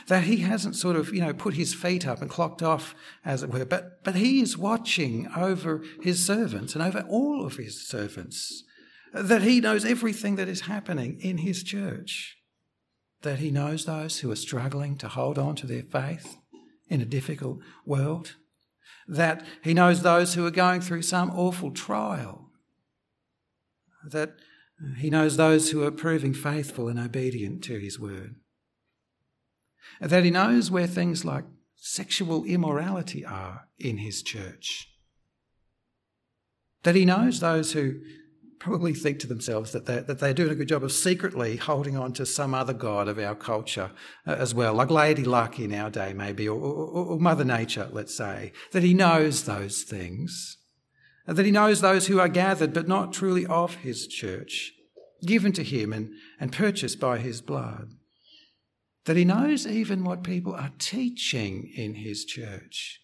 That 0.07 0.25
he 0.25 0.39
hasn't 0.39 0.77
sort 0.77 0.95
of, 0.95 1.13
you 1.13 1.21
know, 1.21 1.33
put 1.33 1.55
his 1.55 1.75
feet 1.75 2.07
up 2.07 2.23
and 2.23 2.31
clocked 2.31 2.63
off, 2.63 2.95
as 3.25 3.43
it 3.43 3.51
were, 3.51 3.65
but, 3.65 4.05
but 4.05 4.15
he 4.15 4.41
is 4.41 4.57
watching 4.57 5.29
over 5.35 5.83
his 6.01 6.25
servants 6.25 6.75
and 6.75 6.85
over 6.85 7.01
all 7.09 7.45
of 7.45 7.57
his 7.57 7.89
servants 7.89 8.63
that 9.23 9.43
he 9.43 9.61
knows 9.61 9.85
everything 9.85 10.37
that 10.37 10.49
is 10.49 10.63
happening 10.63 11.19
in 11.21 11.39
his 11.39 11.63
church, 11.63 12.37
that 13.23 13.39
he 13.39 13.51
knows 13.51 13.85
those 13.85 14.21
who 14.21 14.31
are 14.31 14.37
struggling 14.37 14.97
to 14.97 15.09
hold 15.09 15.39
on 15.39 15.57
to 15.57 15.67
their 15.67 15.83
faith 15.83 16.37
in 16.89 17.01
a 17.01 17.07
difficult 17.07 17.59
world, 17.85 18.37
that 19.07 19.45
he 19.63 19.75
knows 19.75 20.03
those 20.03 20.35
who 20.35 20.47
are 20.47 20.51
going 20.51 20.81
through 20.81 21.03
some 21.03 21.31
awful 21.31 21.71
trial, 21.71 22.51
that 24.05 24.37
he 24.99 25.11
knows 25.11 25.37
those 25.37 25.71
who 25.71 25.83
are 25.83 25.91
proving 25.91 26.33
faithful 26.33 26.89
and 26.89 26.99
obedient 26.99 27.65
to 27.65 27.79
his 27.79 27.99
word, 27.99 28.37
that 30.01 30.25
he 30.25 30.31
knows 30.31 30.71
where 30.71 30.87
things 30.87 31.25
like 31.25 31.45
sexual 31.75 32.45
immorality 32.45 33.25
are 33.25 33.69
in 33.79 33.99
his 33.99 34.23
church, 34.23 34.89
that 36.85 36.95
he 36.95 37.05
knows 37.05 37.41
those 37.41 37.73
who 37.73 38.01
probably 38.59 38.93
think 38.95 39.19
to 39.21 39.27
themselves 39.27 39.73
that 39.73 39.87
they're, 39.87 40.03
that 40.03 40.19
they're 40.19 40.35
doing 40.35 40.51
a 40.51 40.55
good 40.55 40.69
job 40.69 40.83
of 40.83 40.93
secretly 40.93 41.57
holding 41.57 41.97
on 41.97 42.13
to 42.15 42.27
some 42.27 42.55
other 42.55 42.73
god 42.73 43.09
of 43.09 43.19
our 43.19 43.35
culture 43.35 43.91
uh, 44.27 44.33
as 44.33 44.55
well, 44.55 44.75
like 44.75 44.91
Lady 44.91 45.25
Luck 45.25 45.59
in 45.59 45.73
our 45.73 45.91
day, 45.91 46.13
maybe, 46.13 46.49
or, 46.49 46.59
or, 46.59 47.07
or 47.07 47.21
Mother 47.21 47.45
Nature, 47.45 47.89
let's 47.93 48.17
say, 48.17 48.53
that 48.73 48.83
he 48.83 48.95
knows 48.95 49.45
those 49.45 49.83
things, 49.83 50.59
and 51.27 51.37
that 51.37 51.47
he 51.47 51.53
knows 51.53 51.81
those 51.81 52.07
who 52.07 52.19
are 52.19 52.29
gathered 52.29 52.73
but 52.73 52.89
not 52.89 53.13
truly 53.13 53.47
of 53.47 53.77
his 53.77 54.07
church, 54.07 54.73
given 55.25 55.53
to 55.53 55.63
him 55.63 55.93
and, 55.93 56.11
and 56.41 56.53
purchased 56.53 56.99
by 56.99 57.19
his 57.19 57.41
blood, 57.41 57.93
that 59.05 59.17
he 59.17 59.25
knows 59.25 59.67
even 59.67 60.05
what 60.05 60.23
people 60.23 60.55
are 60.55 60.73
teaching 60.79 61.71
in 61.77 61.95
his 61.95 62.25
church 62.25 63.01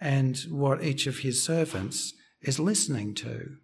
and 0.00 0.38
what 0.50 0.82
each 0.82 1.06
of 1.06 1.18
his 1.18 1.42
servants 1.42 2.12
is 2.42 2.60
listening 2.60 3.14
to. 3.14 3.56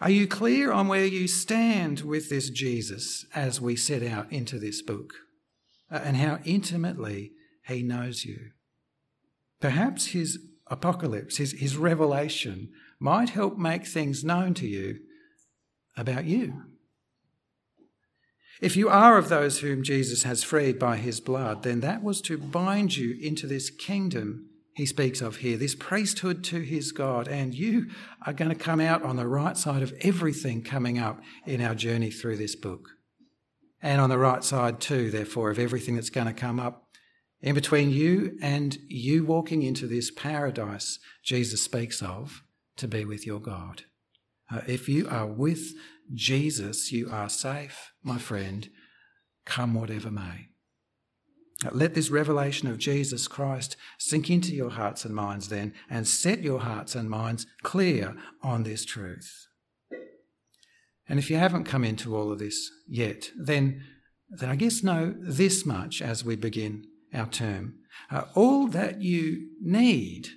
Are 0.00 0.10
you 0.10 0.26
clear 0.26 0.72
on 0.72 0.88
where 0.88 1.04
you 1.04 1.28
stand 1.28 2.00
with 2.00 2.28
this 2.28 2.50
Jesus 2.50 3.26
as 3.34 3.60
we 3.60 3.76
set 3.76 4.02
out 4.02 4.30
into 4.32 4.58
this 4.58 4.82
book 4.82 5.14
uh, 5.90 6.00
and 6.02 6.16
how 6.16 6.40
intimately 6.44 7.32
he 7.66 7.82
knows 7.82 8.24
you? 8.24 8.50
Perhaps 9.60 10.06
his 10.06 10.38
apocalypse, 10.66 11.36
his, 11.36 11.52
his 11.52 11.76
revelation, 11.76 12.70
might 12.98 13.30
help 13.30 13.56
make 13.56 13.86
things 13.86 14.24
known 14.24 14.54
to 14.54 14.66
you 14.66 14.98
about 15.96 16.24
you. 16.24 16.62
If 18.60 18.76
you 18.76 18.88
are 18.88 19.18
of 19.18 19.28
those 19.28 19.60
whom 19.60 19.82
Jesus 19.82 20.22
has 20.22 20.42
freed 20.42 20.78
by 20.78 20.96
his 20.96 21.20
blood, 21.20 21.62
then 21.62 21.80
that 21.80 22.02
was 22.02 22.20
to 22.22 22.38
bind 22.38 22.96
you 22.96 23.16
into 23.20 23.46
this 23.46 23.70
kingdom 23.70 24.48
he 24.74 24.86
speaks 24.86 25.20
of 25.20 25.36
here, 25.36 25.56
this 25.56 25.74
priesthood 25.74 26.42
to 26.44 26.60
his 26.60 26.90
God. 26.90 27.28
And 27.28 27.54
you 27.54 27.90
are 28.26 28.32
going 28.32 28.50
to 28.50 28.56
come 28.56 28.80
out 28.80 29.02
on 29.04 29.16
the 29.16 29.28
right 29.28 29.56
side 29.56 29.82
of 29.82 29.94
everything 30.00 30.62
coming 30.62 30.98
up 30.98 31.20
in 31.46 31.60
our 31.60 31.74
journey 31.74 32.10
through 32.10 32.36
this 32.36 32.56
book. 32.56 32.88
And 33.80 34.00
on 34.00 34.10
the 34.10 34.18
right 34.18 34.42
side, 34.42 34.80
too, 34.80 35.10
therefore, 35.10 35.50
of 35.50 35.58
everything 35.58 35.94
that's 35.94 36.10
going 36.10 36.26
to 36.26 36.32
come 36.32 36.58
up 36.58 36.88
in 37.40 37.54
between 37.54 37.90
you 37.90 38.36
and 38.40 38.78
you 38.88 39.24
walking 39.24 39.62
into 39.62 39.86
this 39.86 40.10
paradise 40.10 40.98
Jesus 41.22 41.62
speaks 41.62 42.02
of 42.02 42.42
to 42.78 42.88
be 42.88 43.04
with 43.04 43.26
your 43.26 43.40
God. 43.40 43.82
Uh, 44.50 44.62
if 44.66 44.88
you 44.88 45.08
are 45.08 45.26
with 45.26 45.72
Jesus, 46.12 46.90
you 46.90 47.10
are 47.10 47.28
safe, 47.28 47.92
my 48.02 48.18
friend, 48.18 48.68
come 49.44 49.74
whatever 49.74 50.10
may. 50.10 50.48
Let 51.72 51.94
this 51.94 52.10
revelation 52.10 52.68
of 52.68 52.78
Jesus 52.78 53.28
Christ 53.28 53.76
sink 53.98 54.30
into 54.30 54.54
your 54.54 54.70
hearts 54.70 55.04
and 55.04 55.14
minds 55.14 55.48
then 55.48 55.72
and 55.88 56.06
set 56.06 56.42
your 56.42 56.60
hearts 56.60 56.94
and 56.94 57.08
minds 57.08 57.46
clear 57.62 58.16
on 58.42 58.62
this 58.62 58.84
truth. 58.84 59.46
And 61.08 61.18
if 61.18 61.30
you 61.30 61.36
haven't 61.36 61.64
come 61.64 61.84
into 61.84 62.16
all 62.16 62.32
of 62.32 62.38
this 62.38 62.70
yet, 62.88 63.30
then, 63.36 63.82
then 64.28 64.48
I 64.48 64.56
guess 64.56 64.82
know 64.82 65.14
this 65.18 65.66
much 65.66 66.00
as 66.00 66.24
we 66.24 66.36
begin 66.36 66.86
our 67.12 67.26
term. 67.26 67.74
Uh, 68.10 68.24
all 68.34 68.66
that 68.68 69.02
you 69.02 69.48
need 69.60 70.28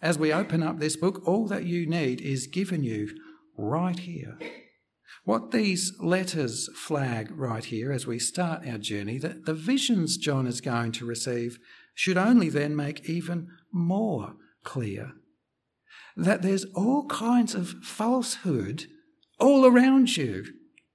as 0.00 0.18
we 0.18 0.32
open 0.32 0.62
up 0.62 0.78
this 0.78 0.96
book, 0.96 1.22
all 1.26 1.46
that 1.48 1.64
you 1.64 1.86
need 1.86 2.20
is 2.20 2.46
given 2.46 2.84
you 2.84 3.10
right 3.56 3.98
here. 3.98 4.38
What 5.26 5.50
these 5.50 5.92
letters 5.98 6.70
flag 6.76 7.32
right 7.32 7.64
here 7.64 7.90
as 7.90 8.06
we 8.06 8.20
start 8.20 8.64
our 8.64 8.78
journey, 8.78 9.18
that 9.18 9.44
the 9.44 9.54
visions 9.54 10.16
John 10.16 10.46
is 10.46 10.60
going 10.60 10.92
to 10.92 11.04
receive 11.04 11.58
should 11.96 12.16
only 12.16 12.48
then 12.48 12.76
make 12.76 13.10
even 13.10 13.48
more 13.72 14.36
clear 14.62 15.14
that 16.16 16.42
there's 16.42 16.64
all 16.76 17.06
kinds 17.06 17.56
of 17.56 17.70
falsehood 17.82 18.84
all 19.40 19.66
around 19.66 20.16
you. 20.16 20.44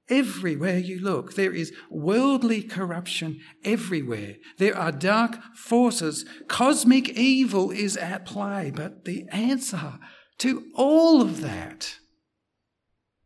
Everywhere 0.08 0.78
you 0.78 1.02
look, 1.02 1.36
there 1.36 1.54
is 1.54 1.74
worldly 1.90 2.64
corruption 2.64 3.42
everywhere. 3.66 4.36
There 4.58 4.78
are 4.78 4.94
dark 4.94 5.40
forces. 5.56 6.24
Cosmic 6.48 7.10
evil 7.10 7.70
is 7.70 7.98
at 7.98 8.26
play. 8.26 8.72
But 8.74 9.04
the 9.04 9.26
answer 9.30 10.00
to 10.38 10.64
all 10.74 11.22
of 11.22 11.42
that 11.42 11.98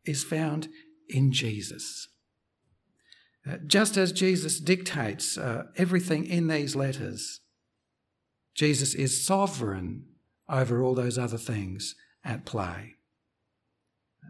is 0.04 0.24
found 0.24 0.68
in 1.10 1.32
Jesus. 1.32 2.08
Uh, 3.48 3.58
just 3.66 3.96
as 3.96 4.12
Jesus 4.12 4.60
dictates 4.60 5.38
uh, 5.38 5.64
everything 5.78 6.26
in 6.26 6.48
these 6.48 6.76
letters, 6.76 7.42
Jesus 8.56 8.96
is 8.96 9.24
sovereign 9.24 10.06
over 10.50 10.82
all 10.82 10.96
those 10.96 11.18
other 11.18 11.38
things 11.38 11.96
at 12.24 12.46
play. 12.46 12.94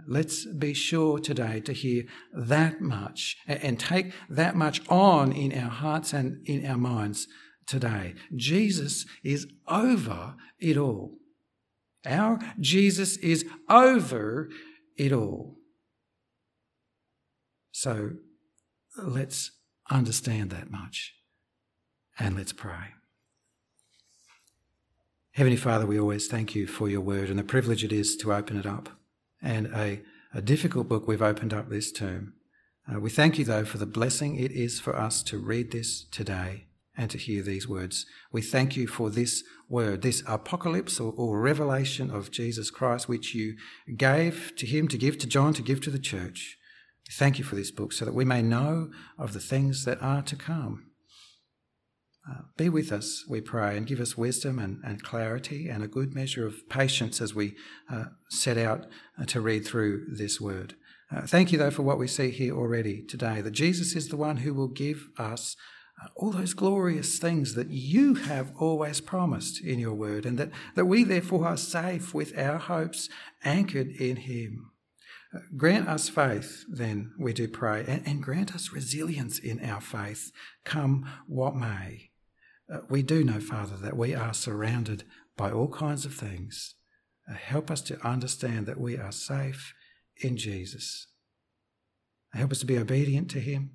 Let's 0.07 0.45
be 0.45 0.73
sure 0.73 1.19
today 1.19 1.61
to 1.61 1.73
hear 1.73 2.03
that 2.33 2.81
much 2.81 3.37
and 3.47 3.79
take 3.79 4.13
that 4.29 4.55
much 4.55 4.81
on 4.89 5.31
in 5.31 5.57
our 5.57 5.69
hearts 5.69 6.13
and 6.13 6.45
in 6.45 6.65
our 6.65 6.77
minds 6.77 7.27
today. 7.65 8.13
Jesus 8.35 9.05
is 9.23 9.47
over 9.67 10.35
it 10.59 10.77
all. 10.77 11.17
Our 12.05 12.39
Jesus 12.59 13.17
is 13.17 13.45
over 13.69 14.49
it 14.97 15.11
all. 15.11 15.54
So 17.77 18.11
let's 18.97 19.51
understand 19.91 20.49
that 20.51 20.71
much 20.71 21.13
and 22.17 22.33
let's 22.33 22.53
pray. 22.53 22.93
Heavenly 25.33 25.57
Father, 25.57 25.85
we 25.85 25.99
always 25.99 26.27
thank 26.27 26.55
you 26.55 26.67
for 26.67 26.87
your 26.87 27.01
word 27.01 27.29
and 27.29 27.37
the 27.37 27.43
privilege 27.43 27.83
it 27.83 27.91
is 27.91 28.15
to 28.15 28.33
open 28.33 28.55
it 28.55 28.65
up. 28.65 28.87
And 29.41 29.67
a, 29.75 30.01
a 30.33 30.41
difficult 30.41 30.87
book 30.87 31.05
we've 31.05 31.21
opened 31.21 31.53
up 31.53 31.67
this 31.67 31.91
term. 31.91 32.35
Uh, 32.89 33.01
we 33.01 33.09
thank 33.09 33.37
you, 33.37 33.43
though, 33.43 33.65
for 33.65 33.77
the 33.77 33.85
blessing 33.85 34.37
it 34.37 34.53
is 34.53 34.79
for 34.79 34.95
us 34.95 35.21
to 35.23 35.37
read 35.37 35.73
this 35.73 36.05
today 36.05 36.67
and 36.95 37.11
to 37.11 37.17
hear 37.17 37.43
these 37.43 37.67
words. 37.67 38.05
We 38.31 38.41
thank 38.41 38.77
you 38.77 38.87
for 38.87 39.09
this 39.09 39.43
word, 39.67 40.01
this 40.01 40.23
apocalypse 40.25 40.97
or, 41.01 41.13
or 41.17 41.41
revelation 41.41 42.09
of 42.09 42.31
Jesus 42.31 42.71
Christ, 42.71 43.09
which 43.09 43.35
you 43.35 43.57
gave 43.97 44.53
to 44.55 44.65
him 44.65 44.87
to 44.87 44.97
give 44.97 45.17
to 45.17 45.27
John, 45.27 45.53
to 45.55 45.61
give 45.61 45.81
to 45.81 45.89
the 45.89 45.99
church. 45.99 46.57
Thank 47.11 47.37
you 47.37 47.45
for 47.45 47.55
this 47.55 47.71
book 47.71 47.93
so 47.93 48.05
that 48.05 48.15
we 48.15 48.25
may 48.25 48.41
know 48.41 48.89
of 49.17 49.33
the 49.33 49.39
things 49.39 49.85
that 49.85 50.01
are 50.01 50.23
to 50.23 50.35
come. 50.35 50.87
Uh, 52.27 52.41
be 52.57 52.69
with 52.69 52.91
us, 52.91 53.23
we 53.29 53.39
pray, 53.39 53.77
and 53.77 53.85
give 53.85 53.99
us 53.99 54.17
wisdom 54.17 54.57
and, 54.57 54.81
and 54.83 55.03
clarity 55.03 55.69
and 55.69 55.83
a 55.83 55.87
good 55.87 56.15
measure 56.15 56.47
of 56.47 56.67
patience 56.69 57.21
as 57.21 57.35
we 57.35 57.55
uh, 57.91 58.05
set 58.29 58.57
out 58.57 58.87
uh, 59.21 59.25
to 59.25 59.39
read 59.39 59.63
through 59.63 60.07
this 60.11 60.41
word. 60.41 60.73
Uh, 61.15 61.21
thank 61.21 61.51
you, 61.51 61.59
though, 61.59 61.69
for 61.69 61.83
what 61.83 61.99
we 61.99 62.07
see 62.07 62.31
here 62.31 62.55
already 62.55 63.03
today 63.03 63.41
that 63.41 63.51
Jesus 63.51 63.95
is 63.95 64.07
the 64.07 64.17
one 64.17 64.37
who 64.37 64.55
will 64.55 64.67
give 64.67 65.07
us 65.19 65.55
uh, 66.03 66.07
all 66.15 66.31
those 66.31 66.55
glorious 66.55 67.19
things 67.19 67.53
that 67.53 67.69
you 67.69 68.15
have 68.15 68.51
always 68.57 69.01
promised 69.01 69.63
in 69.63 69.77
your 69.77 69.93
word, 69.93 70.25
and 70.25 70.39
that, 70.39 70.49
that 70.73 70.85
we 70.85 71.03
therefore 71.03 71.47
are 71.47 71.57
safe 71.57 72.11
with 72.11 72.35
our 72.37 72.57
hopes 72.57 73.07
anchored 73.43 73.89
in 73.89 74.15
Him. 74.15 74.71
Grant 75.57 75.87
us 75.87 76.07
faith, 76.07 76.65
then, 76.69 77.13
we 77.19 77.33
do 77.33 77.47
pray, 77.47 77.83
and, 77.87 78.05
and 78.07 78.23
grant 78.23 78.53
us 78.53 78.71
resilience 78.71 79.39
in 79.39 79.63
our 79.63 79.81
faith, 79.81 80.31
come 80.63 81.09
what 81.27 81.55
may. 81.55 82.11
Uh, 82.71 82.79
we 82.89 83.03
do 83.03 83.23
know, 83.23 83.39
Father, 83.39 83.75
that 83.77 83.97
we 83.97 84.15
are 84.15 84.33
surrounded 84.33 85.03
by 85.37 85.51
all 85.51 85.67
kinds 85.67 86.05
of 86.05 86.13
things. 86.13 86.75
Uh, 87.29 87.33
help 87.33 87.69
us 87.69 87.81
to 87.81 87.99
understand 88.07 88.65
that 88.65 88.79
we 88.79 88.97
are 88.97 89.11
safe 89.11 89.73
in 90.17 90.37
Jesus. 90.37 91.07
Help 92.33 92.51
us 92.51 92.59
to 92.59 92.65
be 92.65 92.77
obedient 92.77 93.29
to 93.31 93.39
Him. 93.39 93.71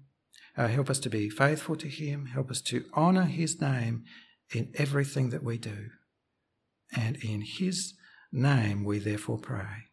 Uh, 0.56 0.68
help 0.68 0.90
us 0.90 0.98
to 1.00 1.10
be 1.10 1.30
faithful 1.30 1.76
to 1.76 1.88
Him. 1.88 2.26
Help 2.26 2.50
us 2.50 2.60
to 2.62 2.84
honour 2.96 3.24
His 3.24 3.60
name 3.60 4.04
in 4.54 4.72
everything 4.74 5.30
that 5.30 5.42
we 5.42 5.58
do. 5.58 5.90
And 6.96 7.16
in 7.16 7.42
His 7.42 7.94
name 8.32 8.84
we 8.84 8.98
therefore 8.98 9.38
pray. 9.38 9.88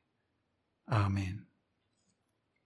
Amen. 0.91 1.46